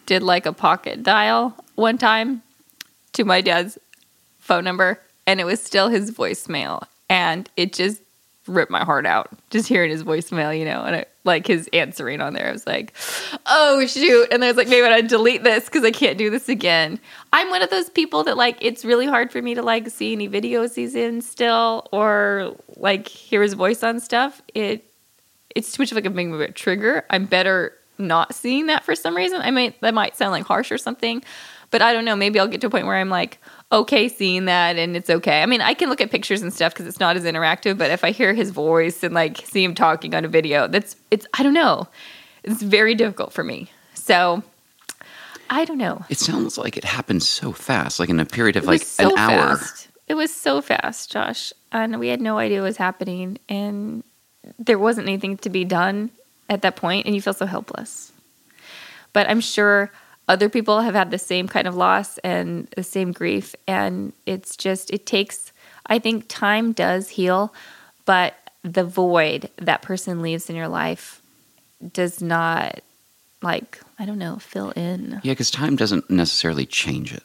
did 0.05 0.23
like 0.23 0.45
a 0.45 0.53
pocket 0.53 1.03
dial 1.03 1.55
one 1.75 1.97
time 1.97 2.41
to 3.13 3.23
my 3.23 3.41
dad's 3.41 3.77
phone 4.39 4.63
number, 4.63 5.01
and 5.25 5.39
it 5.39 5.45
was 5.45 5.61
still 5.61 5.89
his 5.89 6.11
voicemail, 6.11 6.85
and 7.09 7.49
it 7.57 7.73
just 7.73 8.01
ripped 8.47 8.71
my 8.71 8.83
heart 8.83 9.05
out 9.05 9.29
just 9.49 9.67
hearing 9.67 9.89
his 9.89 10.03
voicemail, 10.03 10.57
you 10.57 10.65
know, 10.65 10.83
and 10.83 10.97
it, 10.97 11.09
like 11.25 11.47
his 11.47 11.69
answering 11.73 12.21
on 12.21 12.33
there. 12.33 12.47
I 12.47 12.51
was 12.51 12.65
like, 12.65 12.93
oh 13.45 13.85
shoot, 13.85 14.27
and 14.31 14.43
I 14.43 14.47
was 14.47 14.57
like, 14.57 14.67
maybe 14.67 14.85
I 14.85 15.01
delete 15.01 15.43
this 15.43 15.65
because 15.65 15.83
I 15.83 15.91
can't 15.91 16.17
do 16.17 16.29
this 16.29 16.47
again. 16.47 16.99
I'm 17.33 17.49
one 17.49 17.61
of 17.61 17.69
those 17.69 17.89
people 17.89 18.23
that 18.23 18.37
like 18.37 18.57
it's 18.61 18.85
really 18.85 19.05
hard 19.05 19.31
for 19.31 19.41
me 19.41 19.55
to 19.55 19.61
like 19.61 19.89
see 19.89 20.13
any 20.13 20.29
videos 20.29 20.75
he's 20.75 20.95
in 20.95 21.21
still 21.21 21.87
or 21.91 22.55
like 22.77 23.07
hear 23.07 23.41
his 23.41 23.53
voice 23.53 23.83
on 23.83 23.99
stuff. 23.99 24.41
It 24.53 24.85
it's 25.55 25.71
too 25.71 25.83
much 25.83 25.91
of 25.91 25.95
like 25.95 26.05
a 26.05 26.09
big 26.09 26.55
trigger. 26.55 27.05
I'm 27.09 27.25
better 27.25 27.73
not 27.97 28.35
seeing 28.35 28.67
that 28.67 28.83
for 28.83 28.95
some 28.95 29.15
reason. 29.15 29.41
I 29.41 29.51
might 29.51 29.79
that 29.81 29.93
might 29.93 30.15
sound 30.15 30.31
like 30.31 30.43
harsh 30.43 30.71
or 30.71 30.77
something, 30.77 31.23
but 31.71 31.81
I 31.81 31.93
don't 31.93 32.05
know. 32.05 32.15
Maybe 32.15 32.39
I'll 32.39 32.47
get 32.47 32.61
to 32.61 32.67
a 32.67 32.69
point 32.69 32.85
where 32.85 32.95
I'm 32.95 33.09
like 33.09 33.39
okay 33.71 34.07
seeing 34.07 34.45
that 34.45 34.77
and 34.77 34.95
it's 34.95 35.09
okay. 35.09 35.41
I 35.41 35.45
mean, 35.45 35.61
I 35.61 35.73
can 35.73 35.89
look 35.89 36.01
at 36.01 36.11
pictures 36.11 36.41
and 36.41 36.53
stuff 36.53 36.73
because 36.73 36.87
it's 36.87 36.99
not 36.99 37.15
as 37.15 37.23
interactive, 37.23 37.77
but 37.77 37.91
if 37.91 38.03
I 38.03 38.11
hear 38.11 38.33
his 38.33 38.51
voice 38.51 39.03
and 39.03 39.13
like 39.13 39.37
see 39.37 39.63
him 39.63 39.75
talking 39.75 40.13
on 40.15 40.25
a 40.25 40.27
video, 40.27 40.67
that's 40.67 40.95
it's 41.11 41.25
I 41.33 41.43
don't 41.43 41.53
know. 41.53 41.87
It's 42.43 42.61
very 42.61 42.95
difficult 42.95 43.33
for 43.33 43.43
me. 43.43 43.71
So 43.93 44.43
I 45.49 45.65
don't 45.65 45.77
know. 45.77 46.03
It 46.09 46.19
sounds 46.19 46.57
like 46.57 46.77
it 46.77 46.83
happened 46.83 47.23
so 47.23 47.51
fast, 47.51 47.99
like 47.99 48.09
in 48.09 48.19
a 48.19 48.25
period 48.25 48.55
of 48.55 48.65
like 48.65 48.81
so 48.81 49.11
an 49.11 49.17
hour. 49.17 49.57
fast. 49.57 49.89
It 50.07 50.13
was 50.13 50.33
so 50.33 50.61
fast, 50.61 51.11
Josh, 51.11 51.51
and 51.71 51.99
we 51.99 52.09
had 52.09 52.21
no 52.21 52.37
idea 52.37 52.61
what 52.61 52.67
was 52.67 52.77
happening, 52.77 53.39
and 53.49 54.03
there 54.59 54.77
wasn't 54.77 55.07
anything 55.07 55.37
to 55.37 55.49
be 55.49 55.65
done 55.65 56.11
at 56.47 56.61
that 56.61 56.75
point, 56.75 57.07
and 57.07 57.15
you 57.15 57.21
feel 57.21 57.33
so 57.33 57.47
helpless. 57.47 58.11
But 59.13 59.29
I'm 59.29 59.39
sure 59.39 59.91
other 60.27 60.49
people 60.49 60.81
have 60.81 60.95
had 60.95 61.11
the 61.11 61.19
same 61.19 61.47
kind 61.47 61.67
of 61.67 61.75
loss 61.75 62.17
and 62.19 62.67
the 62.75 62.83
same 62.83 63.11
grief, 63.11 63.55
and 63.67 64.13
it's 64.25 64.55
just 64.55 64.91
it 64.91 65.05
takes. 65.05 65.51
I 65.87 65.99
think 65.99 66.25
time 66.27 66.71
does 66.71 67.09
heal, 67.09 67.53
but 68.05 68.33
the 68.63 68.83
void 68.83 69.49
that 69.57 69.81
person 69.83 70.21
leaves 70.21 70.49
in 70.49 70.55
your 70.55 70.67
life 70.67 71.21
does 71.93 72.21
not 72.21 72.79
like 73.41 73.79
I 73.99 74.05
don't 74.05 74.17
know 74.17 74.37
fill 74.37 74.71
in. 74.71 75.21
Yeah, 75.23 75.33
because 75.33 75.51
time 75.51 75.75
doesn't 75.75 76.09
necessarily 76.09 76.65
change 76.65 77.13
it. 77.13 77.23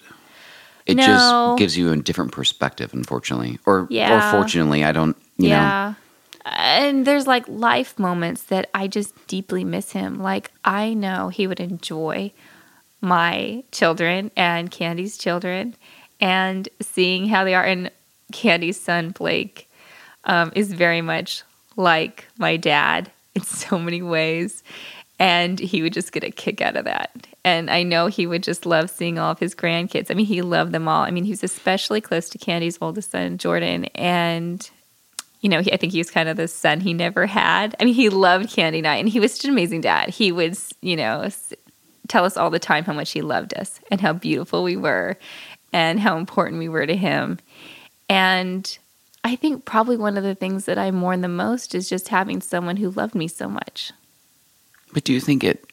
It 0.87 0.97
No. 0.97 1.05
just 1.05 1.59
gives 1.59 1.79
you 1.79 1.93
a 1.93 1.97
different 1.97 2.33
perspective, 2.33 2.93
unfortunately, 2.93 3.59
or 3.65 3.87
Yeah. 3.91 4.13
or 4.17 4.31
fortunately. 4.31 4.85
I 4.85 4.93
don't. 4.93 5.17
You 5.39 5.49
know, 5.51 5.55
yeah. 5.57 5.95
And 6.45 7.07
there's 7.07 7.27
like 7.27 7.45
life 7.49 7.99
moments 7.99 8.43
that 8.45 8.69
I 8.75 8.89
just 8.89 9.15
deeply 9.27 9.65
miss 9.65 9.93
him. 9.93 10.19
Like 10.21 10.51
I 10.65 10.93
know 10.93 11.29
he 11.29 11.47
would 11.47 11.61
enjoy 11.61 12.33
my 13.01 13.65
children 13.73 14.31
and 14.37 14.71
Candy's 14.71 15.17
children 15.17 15.75
and 16.21 16.69
seeing 16.81 17.27
how 17.27 17.45
they 17.45 17.55
are. 17.55 17.65
And 17.65 17.91
Candy's 18.33 18.81
son, 18.81 19.11
Blake, 19.11 19.71
um, 20.25 20.53
is 20.55 20.73
very 20.73 21.01
much 21.01 21.43
like 21.77 22.27
my 22.39 22.57
dad 22.57 23.11
in 23.35 23.43
so 23.43 23.79
many 23.79 24.03
ways. 24.03 24.63
And 25.19 25.59
he 25.59 25.83
would 25.83 25.93
just 25.93 26.13
get 26.13 26.25
a 26.25 26.31
kick 26.31 26.63
out 26.63 26.77
of 26.77 26.87
that. 26.87 27.27
And 27.45 27.71
I 27.71 27.83
know 27.83 28.07
he 28.07 28.27
would 28.27 28.43
just 28.43 28.65
love 28.65 28.89
seeing 28.89 29.19
all 29.19 29.33
of 29.33 29.39
his 29.39 29.55
grandkids. 29.55 30.11
I 30.11 30.15
mean, 30.15 30.27
he 30.27 30.41
loved 30.41 30.73
them 30.73 30.89
all. 30.89 31.03
I 31.03 31.11
mean, 31.11 31.25
he 31.25 31.31
was 31.31 31.45
especially 31.45 32.01
close 32.01 32.31
to 32.31 32.39
Candy's 32.39 32.79
oldest 32.81 33.11
son, 33.11 33.37
Jordan. 33.37 33.85
And 33.95 34.69
you 35.41 35.49
know, 35.49 35.63
he, 35.63 35.73
I 35.73 35.77
think 35.77 35.93
he 35.93 35.99
was 35.99 36.11
kind 36.11 36.29
of 36.29 36.37
the 36.37 36.49
son 36.49 36.81
he 36.81 36.93
never 36.93 37.27
had. 37.27 37.75
I 37.81 37.85
mean, 37.85 37.95
he 37.95 38.09
loved 38.11 38.51
Candy 38.51 38.83
Night, 38.83 38.97
and 38.97 39.09
he 39.09 39.21
was 39.21 39.35
such 39.35 39.45
an 39.45 39.51
amazing 39.51 39.81
dad. 39.81 40.11
He 40.11 40.33
would, 40.33 40.57
you 40.83 40.97
know, 40.97 41.29
tell 42.11 42.27
us 42.27 42.37
all 42.37 42.51
the 42.51 42.59
time 42.59 42.85
how 42.85 42.93
much 42.93 43.13
he 43.13 43.23
loved 43.23 43.55
us 43.55 43.81
and 43.91 44.01
how 44.01 44.13
beautiful 44.13 44.63
we 44.63 44.77
were, 44.77 45.17
and 45.73 45.99
how 45.99 46.19
important 46.19 46.59
we 46.59 46.69
were 46.69 46.85
to 46.87 46.97
him. 46.97 47.39
And 48.09 48.79
I 49.25 49.37
think 49.37 49.65
probably 49.65 49.97
one 49.97 50.19
of 50.19 50.25
the 50.25 50.35
things 50.35 50.65
that 50.65 50.79
I 50.79 50.91
mourn 50.91 51.21
the 51.21 51.29
most 51.29 51.75
is 51.75 51.89
just 51.89 52.09
having 52.09 52.43
someone 52.43 52.77
who 52.77 52.91
loved 52.91 53.15
me 53.15 53.29
so 53.29 53.49
much. 53.49 53.93
but 54.93 55.05
do 55.05 55.13
you 55.13 55.21
think 55.21 55.45
it 55.45 55.65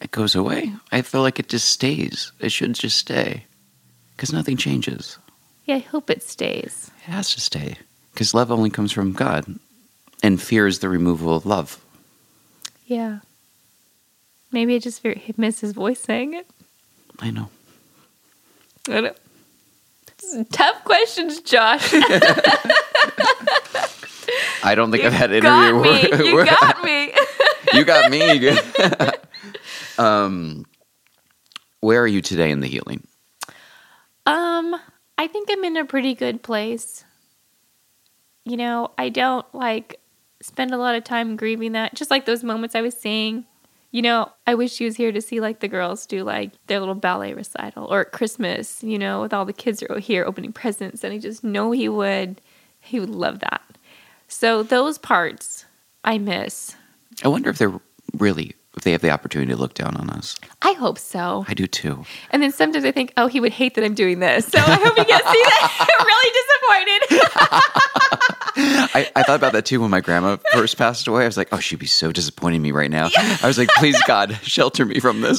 it 0.00 0.10
goes 0.10 0.34
away? 0.34 0.72
I 0.90 1.02
feel 1.02 1.22
like 1.22 1.38
it 1.38 1.48
just 1.48 1.68
stays. 1.68 2.32
It 2.40 2.50
should 2.50 2.74
just 2.74 2.96
stay, 2.98 3.44
because 4.16 4.32
nothing 4.32 4.56
changes. 4.56 5.18
Yeah, 5.64 5.76
I 5.76 5.78
hope 5.80 6.10
it 6.10 6.22
stays. 6.24 6.90
It 7.06 7.12
has 7.12 7.32
to 7.34 7.40
stay, 7.40 7.76
because 8.12 8.34
love 8.34 8.50
only 8.50 8.70
comes 8.70 8.90
from 8.90 9.12
God, 9.12 9.44
and 10.22 10.42
fear 10.42 10.66
is 10.66 10.80
the 10.80 10.88
removal 10.88 11.36
of 11.36 11.46
love. 11.46 11.78
Yeah. 12.86 13.20
Maybe 14.52 14.74
I 14.76 14.78
just 14.78 15.02
very, 15.02 15.22
miss 15.36 15.60
his 15.60 15.72
voice 15.72 15.98
saying 16.00 16.34
it. 16.34 16.46
I 17.18 17.30
know. 17.30 17.48
I 18.88 19.00
don't. 19.00 19.16
Tough 20.52 20.84
questions, 20.84 21.40
Josh. 21.40 21.92
I 24.64 24.74
don't 24.76 24.90
think 24.92 25.04
I've 25.04 25.12
had 25.12 25.32
an 25.32 25.42
got 25.42 25.68
interview. 25.68 25.82
me. 25.82 26.08
where- 26.10 26.24
You 26.26 26.34
where- 26.36 26.44
got 26.46 26.82
me. 26.84 27.12
you 27.72 27.84
got 27.84 28.10
me. 28.10 28.56
um, 29.98 30.64
where 31.80 32.00
are 32.02 32.06
you 32.06 32.20
today 32.22 32.50
in 32.50 32.60
the 32.60 32.68
healing? 32.68 33.06
Um, 34.26 34.76
I 35.18 35.26
think 35.26 35.48
I'm 35.50 35.64
in 35.64 35.76
a 35.76 35.84
pretty 35.84 36.14
good 36.14 36.42
place. 36.42 37.04
You 38.44 38.56
know, 38.56 38.90
I 38.96 39.08
don't 39.08 39.44
like 39.54 40.00
spend 40.40 40.72
a 40.72 40.76
lot 40.78 40.94
of 40.94 41.02
time 41.04 41.36
grieving 41.36 41.72
that. 41.72 41.94
Just 41.94 42.10
like 42.10 42.24
those 42.26 42.44
moments 42.44 42.74
I 42.74 42.80
was 42.82 42.94
saying. 42.94 43.44
You 43.92 44.00
know, 44.00 44.32
I 44.46 44.54
wish 44.54 44.78
he 44.78 44.86
was 44.86 44.96
here 44.96 45.12
to 45.12 45.20
see 45.20 45.38
like 45.40 45.60
the 45.60 45.68
girls 45.68 46.06
do 46.06 46.24
like 46.24 46.52
their 46.66 46.80
little 46.80 46.94
ballet 46.94 47.34
recital 47.34 47.84
or 47.84 48.00
at 48.00 48.12
Christmas, 48.12 48.82
you 48.82 48.98
know, 48.98 49.20
with 49.20 49.34
all 49.34 49.44
the 49.44 49.52
kids 49.52 49.82
are 49.82 49.98
here 49.98 50.24
opening 50.24 50.52
presents 50.52 51.04
and 51.04 51.12
I 51.12 51.18
just 51.18 51.44
know 51.44 51.70
he 51.72 51.88
would 51.88 52.40
he 52.80 52.98
would 52.98 53.10
love 53.10 53.40
that. 53.40 53.62
So 54.28 54.62
those 54.62 54.96
parts 54.96 55.66
I 56.04 56.16
miss. 56.16 56.74
I 57.22 57.28
wonder 57.28 57.50
if 57.50 57.58
they're 57.58 57.78
really 58.16 58.54
if 58.76 58.84
they 58.84 58.92
have 58.92 59.02
the 59.02 59.10
opportunity 59.10 59.52
to 59.52 59.58
look 59.58 59.74
down 59.74 59.96
on 59.96 60.08
us. 60.10 60.36
I 60.62 60.72
hope 60.72 60.98
so. 60.98 61.44
I 61.46 61.54
do 61.54 61.66
too. 61.66 62.04
And 62.30 62.42
then 62.42 62.50
sometimes 62.52 62.84
I 62.84 62.92
think, 62.92 63.12
oh, 63.16 63.26
he 63.26 63.38
would 63.40 63.52
hate 63.52 63.74
that 63.74 63.84
I'm 63.84 63.94
doing 63.94 64.20
this. 64.20 64.46
So 64.46 64.58
I 64.58 64.62
hope 64.76 64.96
he 64.96 65.04
gets 65.04 65.30
see 65.30 65.42
that. 65.42 65.86
I'm 66.00 66.06
really 66.06 67.20
disappointed. 67.20 68.08
I, 68.94 69.10
I 69.16 69.22
thought 69.22 69.36
about 69.36 69.52
that 69.52 69.66
too 69.66 69.80
when 69.80 69.90
my 69.90 70.00
grandma 70.00 70.36
first 70.52 70.76
passed 70.78 71.06
away. 71.06 71.24
I 71.24 71.26
was 71.26 71.36
like, 71.36 71.48
oh, 71.52 71.58
she'd 71.58 71.78
be 71.78 71.86
so 71.86 72.12
disappointed 72.12 72.56
in 72.56 72.62
me 72.62 72.72
right 72.72 72.90
now. 72.90 73.08
I 73.16 73.46
was 73.46 73.58
like, 73.58 73.68
please, 73.76 74.00
God, 74.06 74.38
shelter 74.42 74.84
me 74.86 75.00
from 75.00 75.20
this. 75.20 75.38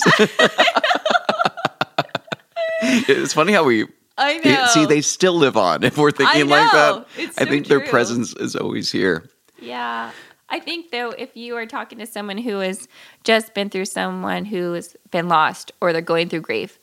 it's 2.81 3.33
funny 3.33 3.53
how 3.53 3.63
we 3.63 3.85
I 4.17 4.37
know. 4.39 4.65
see 4.67 4.85
they 4.85 5.01
still 5.01 5.33
live 5.33 5.57
on 5.57 5.83
if 5.83 5.97
we're 5.97 6.11
thinking 6.11 6.47
like 6.47 6.71
that. 6.71 7.07
It's 7.17 7.37
I 7.37 7.45
so 7.45 7.49
think 7.49 7.67
their 7.67 7.81
presence 7.81 8.33
is 8.35 8.55
always 8.55 8.91
here. 8.91 9.27
Yeah. 9.59 10.11
I 10.53 10.59
think 10.59 10.91
though, 10.91 11.09
if 11.09 11.35
you 11.35 11.55
are 11.57 11.65
talking 11.65 11.97
to 11.97 12.05
someone 12.05 12.37
who 12.37 12.59
has 12.59 12.87
just 13.23 13.55
been 13.55 13.71
through 13.71 13.85
someone 13.85 14.45
who 14.45 14.73
has 14.73 14.95
been 15.09 15.27
lost 15.27 15.71
or 15.81 15.91
they're 15.91 16.01
going 16.01 16.29
through 16.29 16.41
grief, 16.41 16.77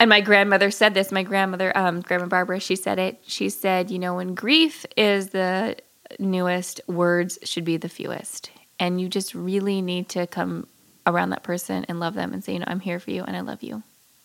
and 0.00 0.08
my 0.08 0.20
grandmother 0.20 0.72
said 0.72 0.92
this, 0.92 1.12
my 1.12 1.22
grandmother, 1.22 1.76
um, 1.78 2.00
Grandma 2.00 2.26
Barbara, 2.26 2.58
she 2.58 2.74
said 2.74 2.98
it. 2.98 3.20
She 3.26 3.48
said, 3.48 3.92
you 3.92 3.98
know, 4.00 4.16
when 4.16 4.34
grief 4.34 4.84
is 4.96 5.28
the 5.28 5.76
newest, 6.18 6.80
words 6.88 7.38
should 7.44 7.64
be 7.64 7.76
the 7.76 7.88
fewest. 7.88 8.50
And 8.80 9.00
you 9.00 9.08
just 9.08 9.36
really 9.36 9.80
need 9.80 10.08
to 10.10 10.26
come 10.26 10.66
around 11.06 11.30
that 11.30 11.44
person 11.44 11.84
and 11.88 12.00
love 12.00 12.14
them 12.14 12.32
and 12.32 12.42
say, 12.42 12.54
you 12.54 12.58
know, 12.58 12.64
I'm 12.68 12.80
here 12.80 12.98
for 12.98 13.12
you 13.12 13.22
and 13.22 13.36
I 13.36 13.40
love 13.40 13.62
you. 13.62 13.84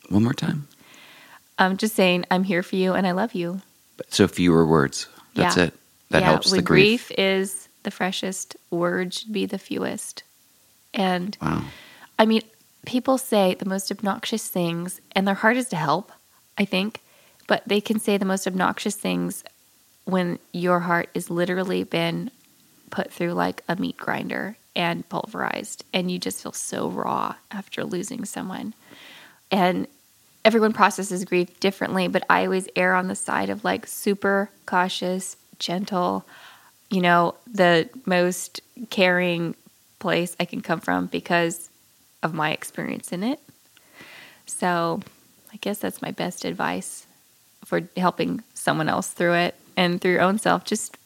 One 0.09 0.23
more 0.23 0.33
time. 0.33 0.67
I'm 1.59 1.77
just 1.77 1.95
saying, 1.95 2.25
I'm 2.31 2.43
here 2.43 2.63
for 2.63 2.77
you 2.77 2.93
and 2.93 3.05
I 3.05 3.11
love 3.11 3.35
you. 3.35 3.61
So 4.09 4.27
fewer 4.27 4.65
words. 4.65 5.07
That's 5.35 5.57
Yeah. 5.57 5.65
it. 5.65 5.73
That 6.09 6.21
yeah, 6.21 6.25
helps 6.25 6.51
when 6.51 6.57
the 6.57 6.63
grief. 6.63 7.11
is 7.17 7.67
the 7.83 7.91
freshest, 7.91 8.55
words 8.69 9.19
should 9.19 9.33
be 9.33 9.45
the 9.45 9.57
fewest. 9.57 10.23
And 10.93 11.37
Wow. 11.41 11.63
I 12.19 12.25
mean, 12.25 12.41
people 12.85 13.17
say 13.17 13.55
the 13.55 13.65
most 13.65 13.91
obnoxious 13.91 14.47
things, 14.47 15.01
and 15.15 15.27
they're 15.27 15.35
hardest 15.35 15.71
to 15.71 15.75
help, 15.75 16.11
I 16.57 16.65
think, 16.65 17.01
but 17.47 17.63
they 17.67 17.81
can 17.81 17.99
say 17.99 18.17
the 18.17 18.25
most 18.25 18.47
obnoxious 18.47 18.95
things 18.95 19.43
when 20.05 20.39
your 20.51 20.81
heart 20.81 21.09
is 21.13 21.29
literally 21.29 21.83
been 21.83 22.29
put 22.89 23.11
through 23.11 23.33
like 23.33 23.63
a 23.67 23.75
meat 23.75 23.97
grinder 23.97 24.57
and 24.75 25.07
pulverized, 25.09 25.83
and 25.93 26.11
you 26.11 26.19
just 26.19 26.41
feel 26.43 26.51
so 26.51 26.89
raw 26.89 27.35
after 27.51 27.83
losing 27.83 28.25
someone. 28.25 28.73
And 29.51 29.87
everyone 30.45 30.73
processes 30.73 31.25
grief 31.25 31.59
differently, 31.59 32.07
but 32.07 32.23
I 32.29 32.45
always 32.45 32.67
err 32.75 32.95
on 32.95 33.07
the 33.07 33.15
side 33.15 33.49
of 33.49 33.63
like 33.63 33.87
super 33.87 34.49
cautious, 34.65 35.37
gentle, 35.59 36.25
you 36.89 37.01
know, 37.01 37.35
the 37.51 37.89
most 38.05 38.61
caring 38.89 39.55
place 39.99 40.35
I 40.39 40.45
can 40.45 40.61
come 40.61 40.79
from 40.79 41.07
because 41.07 41.69
of 42.21 42.33
my 42.33 42.51
experience 42.51 43.11
in 43.11 43.23
it. 43.23 43.39
So 44.45 45.01
I 45.51 45.57
guess 45.57 45.79
that's 45.79 46.01
my 46.01 46.11
best 46.11 46.45
advice 46.45 47.07
for 47.65 47.81
helping 47.97 48.43
someone 48.53 48.89
else 48.89 49.09
through 49.09 49.33
it 49.33 49.55
and 49.75 50.01
through 50.01 50.11
your 50.11 50.21
own 50.21 50.37
self. 50.39 50.65
Just 50.65 50.97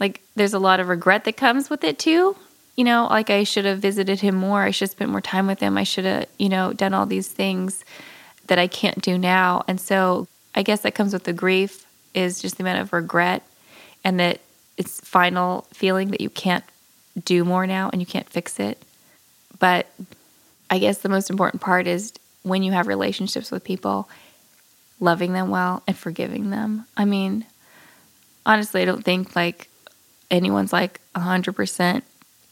like 0.00 0.20
there's 0.34 0.54
a 0.54 0.58
lot 0.58 0.80
of 0.80 0.88
regret 0.88 1.24
that 1.24 1.36
comes 1.36 1.70
with 1.70 1.84
it 1.84 1.98
too. 1.98 2.36
You 2.76 2.84
know, 2.84 3.06
like 3.10 3.30
I 3.30 3.44
should 3.44 3.64
have 3.64 3.78
visited 3.78 4.20
him 4.20 4.34
more. 4.34 4.62
I 4.62 4.70
should 4.70 4.88
have 4.88 4.92
spent 4.92 5.10
more 5.10 5.20
time 5.20 5.46
with 5.46 5.60
him. 5.60 5.76
I 5.76 5.84
should 5.84 6.04
have, 6.04 6.26
you 6.38 6.48
know, 6.48 6.72
done 6.72 6.94
all 6.94 7.06
these 7.06 7.28
things 7.28 7.84
that 8.46 8.58
I 8.58 8.66
can't 8.66 9.00
do 9.02 9.18
now. 9.18 9.62
And 9.68 9.80
so 9.80 10.26
I 10.54 10.62
guess 10.62 10.80
that 10.80 10.94
comes 10.94 11.12
with 11.12 11.24
the 11.24 11.32
grief 11.32 11.86
is 12.14 12.40
just 12.40 12.56
the 12.56 12.62
amount 12.62 12.80
of 12.80 12.92
regret 12.92 13.42
and 14.04 14.18
that 14.20 14.40
it's 14.76 15.00
final 15.00 15.66
feeling 15.72 16.10
that 16.10 16.20
you 16.20 16.30
can't 16.30 16.64
do 17.24 17.44
more 17.44 17.66
now 17.66 17.90
and 17.92 18.00
you 18.00 18.06
can't 18.06 18.28
fix 18.28 18.58
it. 18.58 18.82
But 19.58 19.86
I 20.70 20.78
guess 20.78 20.98
the 20.98 21.08
most 21.08 21.30
important 21.30 21.60
part 21.62 21.86
is 21.86 22.12
when 22.42 22.62
you 22.62 22.72
have 22.72 22.86
relationships 22.86 23.50
with 23.50 23.64
people, 23.64 24.08
loving 25.00 25.32
them 25.32 25.50
well 25.50 25.82
and 25.86 25.96
forgiving 25.96 26.50
them. 26.50 26.86
I 26.96 27.04
mean, 27.04 27.44
honestly, 28.46 28.82
I 28.82 28.84
don't 28.84 29.04
think 29.04 29.36
like 29.36 29.68
anyone's 30.30 30.72
like 30.72 31.00
100% 31.14 32.02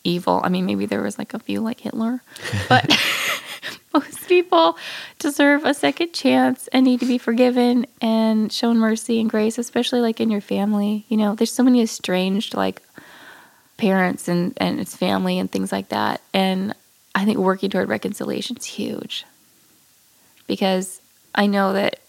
evil. 0.05 0.41
I 0.43 0.49
mean, 0.49 0.67
maybe 0.67 0.87
there 0.87 1.03
was 1.03 1.19
like 1.19 1.35
a 1.35 1.39
few 1.39 1.61
like 1.61 1.81
Hitler, 1.81 2.23
but 2.69 2.87
most 3.94 4.29
people 4.29 4.77
deserve 5.18 5.64
a 5.64 5.75
second 5.75 6.12
chance 6.12 6.68
and 6.68 6.85
need 6.85 7.01
to 7.01 7.07
be 7.07 7.18
forgiven 7.18 7.87
and 8.01 8.53
shown 8.53 8.79
mercy 8.79 9.20
and 9.20 9.31
grace, 9.31 9.59
especially 9.59 10.01
like 10.01 10.20
in 10.20 10.31
your 10.31 10.40
family. 10.40 11.05
You 11.09 11.16
know, 11.16 11.35
there's 11.35 11.53
so 11.53 11.62
many 11.62 11.83
estranged 11.83 12.55
like 12.55 12.83
parents 13.77 14.29
and 14.29 14.53
and 14.59 14.79
its 14.79 14.96
family 14.96 15.38
and 15.38 15.51
things 15.51 15.73
like 15.73 15.88
that. 15.88 16.20
And 16.33 16.75
I 17.14 17.25
think 17.25 17.38
working 17.38 17.70
toward 17.70 17.88
reconciliation 17.88 18.57
is 18.57 18.64
huge 18.64 19.25
because 20.46 21.01
I 21.35 21.46
know 21.46 21.73
that 21.73 22.01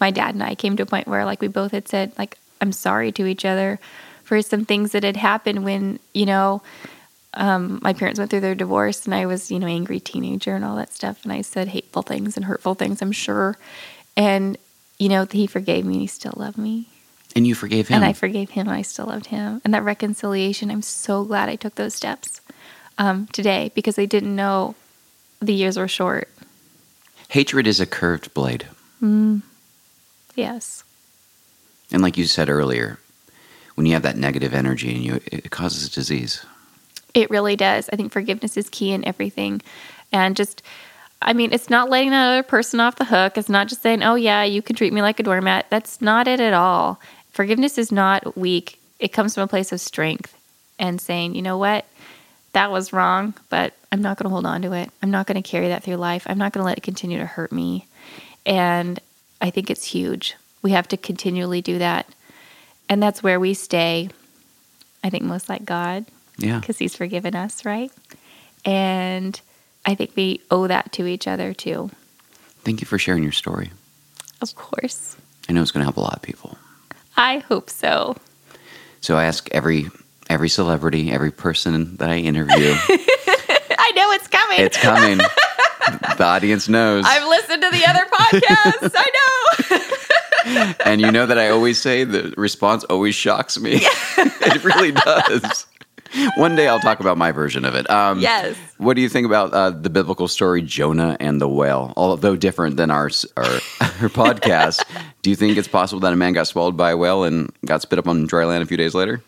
my 0.00 0.10
dad 0.10 0.34
and 0.34 0.42
I 0.42 0.54
came 0.54 0.76
to 0.76 0.82
a 0.84 0.86
point 0.86 1.08
where 1.08 1.24
like 1.24 1.40
we 1.40 1.48
both 1.48 1.72
had 1.72 1.88
said 1.88 2.12
like 2.18 2.38
I'm 2.60 2.72
sorry 2.72 3.12
to 3.12 3.26
each 3.26 3.44
other 3.44 3.78
for 4.24 4.42
some 4.42 4.64
things 4.64 4.92
that 4.92 5.04
had 5.04 5.16
happened 5.16 5.64
when 5.64 5.98
you 6.12 6.26
know 6.26 6.62
um, 7.38 7.78
my 7.82 7.92
parents 7.92 8.18
went 8.18 8.30
through 8.30 8.40
their 8.40 8.56
divorce 8.56 9.06
and 9.06 9.14
I 9.14 9.24
was 9.26 9.50
you 9.50 9.58
know 9.58 9.66
angry 9.66 10.00
teenager 10.00 10.54
and 10.54 10.64
all 10.64 10.76
that 10.76 10.92
stuff. 10.92 11.22
And 11.22 11.32
I 11.32 11.40
said 11.40 11.68
hateful 11.68 12.02
things 12.02 12.36
and 12.36 12.44
hurtful 12.44 12.74
things 12.74 13.00
I'm 13.00 13.12
sure. 13.12 13.56
And 14.16 14.58
you 14.98 15.08
know 15.08 15.26
he 15.30 15.46
forgave 15.46 15.86
me 15.86 15.94
and 15.94 16.02
he 16.02 16.08
still 16.08 16.34
loved 16.36 16.58
me. 16.58 16.88
And 17.36 17.46
you 17.46 17.54
forgave 17.54 17.88
him. 17.88 17.96
and 17.96 18.04
I 18.04 18.12
forgave 18.12 18.50
him 18.50 18.66
and 18.66 18.76
I 18.76 18.82
still 18.82 19.06
loved 19.06 19.26
him. 19.26 19.62
And 19.64 19.72
that 19.72 19.84
reconciliation 19.84 20.70
I'm 20.70 20.82
so 20.82 21.24
glad 21.24 21.48
I 21.48 21.56
took 21.56 21.76
those 21.76 21.94
steps 21.94 22.40
um, 22.98 23.28
today 23.28 23.70
because 23.74 23.98
I 23.98 24.04
didn't 24.04 24.34
know 24.34 24.74
the 25.40 25.54
years 25.54 25.78
were 25.78 25.88
short. 25.88 26.28
Hatred 27.28 27.66
is 27.66 27.80
a 27.80 27.86
curved 27.86 28.34
blade. 28.34 28.66
yes. 30.34 30.82
And 31.92 32.02
like 32.02 32.16
you 32.18 32.24
said 32.24 32.48
earlier, 32.48 32.98
when 33.76 33.86
you 33.86 33.92
have 33.92 34.02
that 34.02 34.16
negative 34.16 34.52
energy 34.52 34.94
in 34.94 35.02
you, 35.02 35.20
it 35.26 35.50
causes 35.50 35.88
disease. 35.88 36.44
It 37.14 37.30
really 37.30 37.56
does. 37.56 37.88
I 37.92 37.96
think 37.96 38.12
forgiveness 38.12 38.56
is 38.56 38.68
key 38.68 38.92
in 38.92 39.04
everything. 39.04 39.62
And 40.12 40.36
just, 40.36 40.62
I 41.22 41.32
mean, 41.32 41.52
it's 41.52 41.70
not 41.70 41.90
letting 41.90 42.10
that 42.10 42.28
other 42.28 42.42
person 42.42 42.80
off 42.80 42.96
the 42.96 43.04
hook. 43.04 43.36
It's 43.36 43.48
not 43.48 43.68
just 43.68 43.82
saying, 43.82 44.02
oh, 44.02 44.14
yeah, 44.14 44.44
you 44.44 44.62
can 44.62 44.76
treat 44.76 44.92
me 44.92 45.02
like 45.02 45.20
a 45.20 45.22
doormat. 45.22 45.66
That's 45.70 46.00
not 46.00 46.28
it 46.28 46.40
at 46.40 46.52
all. 46.52 47.00
Forgiveness 47.30 47.78
is 47.78 47.92
not 47.92 48.36
weak, 48.36 48.78
it 48.98 49.12
comes 49.12 49.34
from 49.34 49.44
a 49.44 49.48
place 49.48 49.70
of 49.70 49.80
strength 49.80 50.36
and 50.78 51.00
saying, 51.00 51.34
you 51.34 51.42
know 51.42 51.56
what? 51.56 51.84
That 52.52 52.70
was 52.70 52.92
wrong, 52.92 53.34
but 53.48 53.74
I'm 53.92 54.02
not 54.02 54.16
going 54.18 54.24
to 54.24 54.30
hold 54.30 54.46
on 54.46 54.62
to 54.62 54.72
it. 54.72 54.90
I'm 55.02 55.10
not 55.10 55.26
going 55.26 55.40
to 55.40 55.48
carry 55.48 55.68
that 55.68 55.84
through 55.84 55.96
life. 55.96 56.26
I'm 56.26 56.38
not 56.38 56.52
going 56.52 56.62
to 56.62 56.66
let 56.66 56.78
it 56.78 56.82
continue 56.82 57.18
to 57.18 57.26
hurt 57.26 57.52
me. 57.52 57.86
And 58.44 58.98
I 59.40 59.50
think 59.50 59.70
it's 59.70 59.84
huge. 59.84 60.34
We 60.62 60.72
have 60.72 60.88
to 60.88 60.96
continually 60.96 61.62
do 61.62 61.78
that. 61.78 62.08
And 62.88 63.02
that's 63.02 63.22
where 63.22 63.38
we 63.38 63.54
stay, 63.54 64.08
I 65.04 65.10
think, 65.10 65.24
most 65.24 65.48
like 65.48 65.64
God 65.64 66.06
Yeah. 66.38 66.60
because 66.60 66.78
he's 66.78 66.94
forgiven 66.96 67.34
us, 67.34 67.64
right? 67.64 67.90
And 68.64 69.40
I 69.84 69.94
think 69.94 70.12
we 70.14 70.40
owe 70.50 70.66
that 70.66 70.92
to 70.92 71.06
each 71.06 71.26
other 71.26 71.52
too. 71.52 71.90
Thank 72.62 72.80
you 72.80 72.86
for 72.86 72.98
sharing 72.98 73.22
your 73.22 73.32
story. 73.32 73.70
Of 74.40 74.54
course. 74.54 75.16
I 75.48 75.52
know 75.52 75.62
it's 75.62 75.70
going 75.70 75.80
to 75.80 75.84
help 75.86 75.96
a 75.96 76.00
lot 76.00 76.14
of 76.14 76.22
people. 76.22 76.58
I 77.16 77.38
hope 77.38 77.70
so. 77.70 78.16
So 79.00 79.16
I 79.16 79.24
ask 79.24 79.48
every 79.52 79.88
every 80.28 80.48
celebrity, 80.48 81.10
every 81.10 81.30
person 81.30 81.96
that 81.96 82.10
I 82.10 82.18
interview, 82.18 82.72
I 83.78 83.92
know 83.96 84.10
it's 84.12 84.28
coming. 84.28 84.60
it's 84.60 84.76
coming. 84.76 85.18
the 85.18 86.24
audience 86.24 86.68
knows. 86.68 87.04
I've 87.06 87.26
listened 87.28 87.62
to 87.62 87.70
the 87.70 87.86
other 87.86 88.04
podcasts. 88.04 88.92
I 88.94 89.10
know. 89.14 90.74
and 90.84 91.00
you 91.00 91.10
know 91.10 91.26
that 91.26 91.38
I 91.38 91.48
always 91.48 91.80
say 91.80 92.04
the 92.04 92.34
response 92.36 92.84
always 92.84 93.14
shocks 93.14 93.58
me. 93.58 93.80
it 94.18 94.64
really 94.64 94.92
does. 94.92 95.66
One 96.36 96.56
day 96.56 96.68
I'll 96.68 96.80
talk 96.80 97.00
about 97.00 97.18
my 97.18 97.32
version 97.32 97.64
of 97.64 97.74
it. 97.74 97.88
Um, 97.90 98.20
Yes. 98.20 98.56
What 98.78 98.94
do 98.94 99.02
you 99.02 99.08
think 99.08 99.26
about 99.26 99.52
uh, 99.52 99.70
the 99.70 99.90
biblical 99.90 100.28
story 100.28 100.62
Jonah 100.62 101.16
and 101.20 101.40
the 101.40 101.48
whale? 101.48 101.92
Although 101.96 102.36
different 102.36 102.76
than 102.76 102.90
our 102.90 103.10
our, 103.36 103.44
our 103.80 104.08
podcast, 104.08 104.84
do 105.22 105.30
you 105.30 105.36
think 105.36 105.56
it's 105.56 105.68
possible 105.68 106.00
that 106.00 106.12
a 106.12 106.16
man 106.16 106.32
got 106.32 106.46
swallowed 106.46 106.76
by 106.76 106.90
a 106.90 106.96
whale 106.96 107.24
and 107.24 107.52
got 107.64 107.82
spit 107.82 107.98
up 107.98 108.06
on 108.06 108.26
dry 108.26 108.44
land 108.44 108.62
a 108.62 108.66
few 108.66 108.76
days 108.76 108.94
later? 108.94 109.22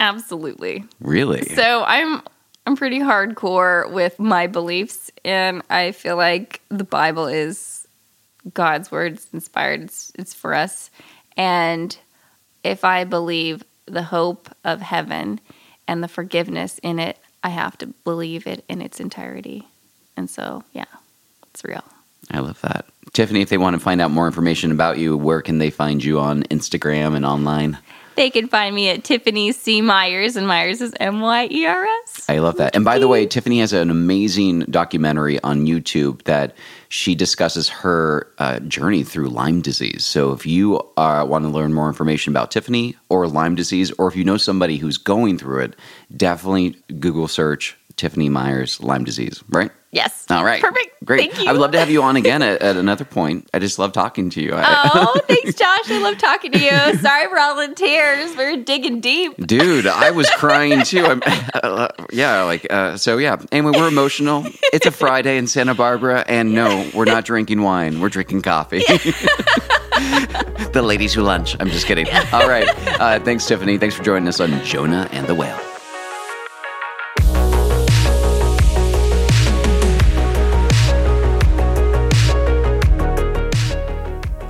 Absolutely. 0.00 0.84
Really? 1.00 1.42
So 1.42 1.84
I'm 1.86 2.22
I'm 2.66 2.76
pretty 2.76 2.98
hardcore 2.98 3.90
with 3.90 4.18
my 4.18 4.46
beliefs, 4.48 5.10
and 5.24 5.62
I 5.70 5.92
feel 5.92 6.16
like 6.16 6.60
the 6.68 6.84
Bible 6.84 7.26
is 7.26 7.86
God's 8.52 8.90
word. 8.90 9.14
It's 9.14 9.28
inspired. 9.32 9.82
It's 9.82 10.12
it's 10.16 10.34
for 10.34 10.52
us, 10.52 10.90
and 11.36 11.96
if 12.64 12.84
I 12.84 13.04
believe 13.04 13.62
the 13.86 14.02
hope 14.02 14.50
of 14.64 14.80
heaven 14.80 15.40
and 15.88 16.02
the 16.02 16.08
forgiveness 16.08 16.78
in 16.82 16.98
it, 16.98 17.18
I 17.42 17.50
have 17.50 17.78
to 17.78 17.86
believe 17.86 18.46
it 18.46 18.64
in 18.68 18.82
its 18.82 19.00
entirety. 19.00 19.66
And 20.16 20.28
so, 20.28 20.64
yeah, 20.72 20.84
it's 21.50 21.64
real. 21.64 21.84
I 22.30 22.40
love 22.40 22.60
that. 22.62 22.86
Tiffany, 23.12 23.40
if 23.40 23.48
they 23.48 23.58
want 23.58 23.74
to 23.74 23.80
find 23.80 24.00
out 24.00 24.10
more 24.10 24.26
information 24.26 24.72
about 24.72 24.98
you, 24.98 25.16
where 25.16 25.42
can 25.42 25.58
they 25.58 25.70
find 25.70 26.02
you 26.02 26.18
on 26.18 26.42
Instagram 26.44 27.14
and 27.14 27.24
online? 27.24 27.78
They 28.16 28.30
can 28.30 28.48
find 28.48 28.74
me 28.74 28.88
at 28.88 29.04
Tiffany 29.04 29.52
C. 29.52 29.82
Myers, 29.82 30.36
and 30.36 30.48
Myers 30.48 30.80
is 30.80 30.94
M 30.98 31.20
Y 31.20 31.48
E 31.50 31.66
R 31.66 31.84
S. 32.04 32.24
I 32.28 32.38
love 32.38 32.56
that. 32.56 32.74
And 32.74 32.84
by 32.84 32.98
the 32.98 33.08
way, 33.08 33.26
Tiffany 33.26 33.60
has 33.60 33.74
an 33.74 33.90
amazing 33.90 34.60
documentary 34.60 35.38
on 35.42 35.66
YouTube 35.66 36.22
that 36.24 36.54
she 36.88 37.14
discusses 37.14 37.68
her 37.68 38.32
uh, 38.38 38.60
journey 38.60 39.04
through 39.04 39.28
Lyme 39.28 39.60
disease. 39.60 40.04
So 40.04 40.32
if 40.32 40.46
you 40.46 40.76
uh, 40.96 41.26
want 41.28 41.44
to 41.44 41.50
learn 41.50 41.74
more 41.74 41.88
information 41.88 42.32
about 42.32 42.50
Tiffany 42.50 42.96
or 43.10 43.28
Lyme 43.28 43.54
disease, 43.54 43.92
or 43.92 44.08
if 44.08 44.16
you 44.16 44.24
know 44.24 44.38
somebody 44.38 44.78
who's 44.78 44.96
going 44.96 45.36
through 45.36 45.60
it, 45.60 45.76
definitely 46.16 46.70
Google 46.98 47.28
search 47.28 47.76
Tiffany 47.96 48.28
Myers 48.28 48.80
Lyme 48.80 49.04
disease, 49.04 49.44
right? 49.48 49.70
Yes. 49.96 50.26
All 50.28 50.44
right. 50.44 50.60
Perfect. 50.60 51.02
Great. 51.06 51.20
Thank 51.20 51.42
you. 51.42 51.48
I 51.48 51.52
would 51.52 51.60
love 51.62 51.72
to 51.72 51.78
have 51.78 51.88
you 51.88 52.02
on 52.02 52.16
again 52.16 52.42
at, 52.42 52.60
at 52.60 52.76
another 52.76 53.06
point. 53.06 53.48
I 53.54 53.58
just 53.58 53.78
love 53.78 53.92
talking 53.92 54.28
to 54.28 54.42
you. 54.42 54.50
Oh, 54.52 55.20
thanks, 55.26 55.54
Josh. 55.54 55.90
I 55.90 56.02
love 56.02 56.18
talking 56.18 56.52
to 56.52 56.58
you. 56.58 56.98
Sorry 56.98 57.26
for 57.28 57.38
all 57.38 57.56
the 57.56 57.74
tears. 57.74 58.36
We're 58.36 58.58
digging 58.58 59.00
deep. 59.00 59.34
Dude, 59.46 59.86
I 59.86 60.10
was 60.10 60.28
crying 60.32 60.82
too. 60.82 61.02
I'm, 61.02 61.22
uh, 61.54 61.88
yeah, 62.12 62.42
like 62.42 62.66
uh, 62.70 62.98
so. 62.98 63.16
Yeah. 63.16 63.38
Anyway, 63.50 63.72
we're 63.74 63.88
emotional. 63.88 64.44
It's 64.70 64.84
a 64.84 64.90
Friday 64.90 65.38
in 65.38 65.46
Santa 65.46 65.74
Barbara, 65.74 66.26
and 66.28 66.52
no, 66.52 66.90
we're 66.92 67.06
not 67.06 67.24
drinking 67.24 67.62
wine. 67.62 68.02
We're 68.02 68.10
drinking 68.10 68.42
coffee. 68.42 68.80
the 70.74 70.82
ladies 70.84 71.14
who 71.14 71.22
lunch. 71.22 71.56
I'm 71.58 71.70
just 71.70 71.86
kidding. 71.86 72.06
All 72.34 72.46
right. 72.46 72.68
Uh, 73.00 73.18
thanks, 73.20 73.46
Tiffany. 73.46 73.78
Thanks 73.78 73.94
for 73.94 74.02
joining 74.02 74.28
us 74.28 74.40
on 74.40 74.62
Jonah 74.62 75.08
and 75.12 75.26
the 75.26 75.34
Whale. 75.34 75.58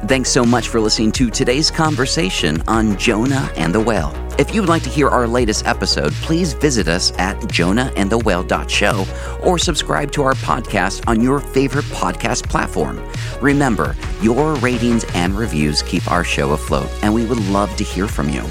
Thanks 0.09 0.31
so 0.31 0.45
much 0.45 0.69
for 0.69 0.79
listening 0.79 1.11
to 1.13 1.31
today's 1.31 1.69
conversation 1.69 2.63
on 2.69 2.97
Jonah 2.97 3.51
and 3.57 3.75
the 3.75 3.81
Whale. 3.81 4.13
If 4.39 4.55
you 4.55 4.61
would 4.61 4.69
like 4.69 4.85
to 4.85 4.89
hear 4.89 5.09
our 5.09 5.27
latest 5.27 5.67
episode, 5.67 6.13
please 6.13 6.53
visit 6.53 6.87
us 6.87 7.11
at 7.19 7.37
jonahandthewhale.show 7.41 9.41
or 9.43 9.59
subscribe 9.59 10.13
to 10.13 10.23
our 10.23 10.35
podcast 10.35 11.03
on 11.09 11.21
your 11.21 11.41
favorite 11.41 11.87
podcast 11.87 12.49
platform. 12.49 13.03
Remember, 13.41 13.97
your 14.23 14.55
ratings 14.57 15.05
and 15.15 15.37
reviews 15.37 15.83
keep 15.83 16.09
our 16.09 16.23
show 16.23 16.53
afloat, 16.53 16.89
and 17.03 17.13
we 17.13 17.27
would 17.27 17.45
love 17.49 17.75
to 17.75 17.83
hear 17.83 18.07
from 18.07 18.29
you. 18.29 18.45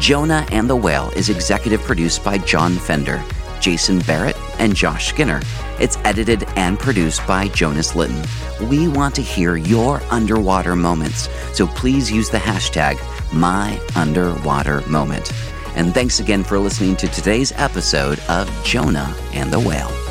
Jonah 0.00 0.46
and 0.52 0.70
the 0.70 0.76
Whale 0.76 1.10
is 1.16 1.28
executive 1.28 1.82
produced 1.82 2.24
by 2.24 2.38
John 2.38 2.72
Fender, 2.72 3.22
Jason 3.64 3.98
Barrett, 4.00 4.36
and 4.58 4.76
Josh 4.76 5.08
Skinner. 5.08 5.40
It's 5.80 5.96
edited 6.04 6.44
and 6.54 6.78
produced 6.78 7.26
by 7.26 7.48
Jonas 7.48 7.96
Litton. 7.96 8.22
We 8.68 8.88
want 8.88 9.14
to 9.14 9.22
hear 9.22 9.56
your 9.56 10.02
underwater 10.10 10.76
moments, 10.76 11.30
so 11.54 11.66
please 11.68 12.12
use 12.12 12.28
the 12.28 12.36
hashtag 12.36 12.96
MyUnderwaterMoment. 13.30 15.32
And 15.76 15.94
thanks 15.94 16.20
again 16.20 16.44
for 16.44 16.58
listening 16.58 16.96
to 16.96 17.08
today's 17.08 17.52
episode 17.52 18.20
of 18.28 18.50
Jonah 18.64 19.16
and 19.32 19.50
the 19.50 19.60
Whale. 19.60 20.03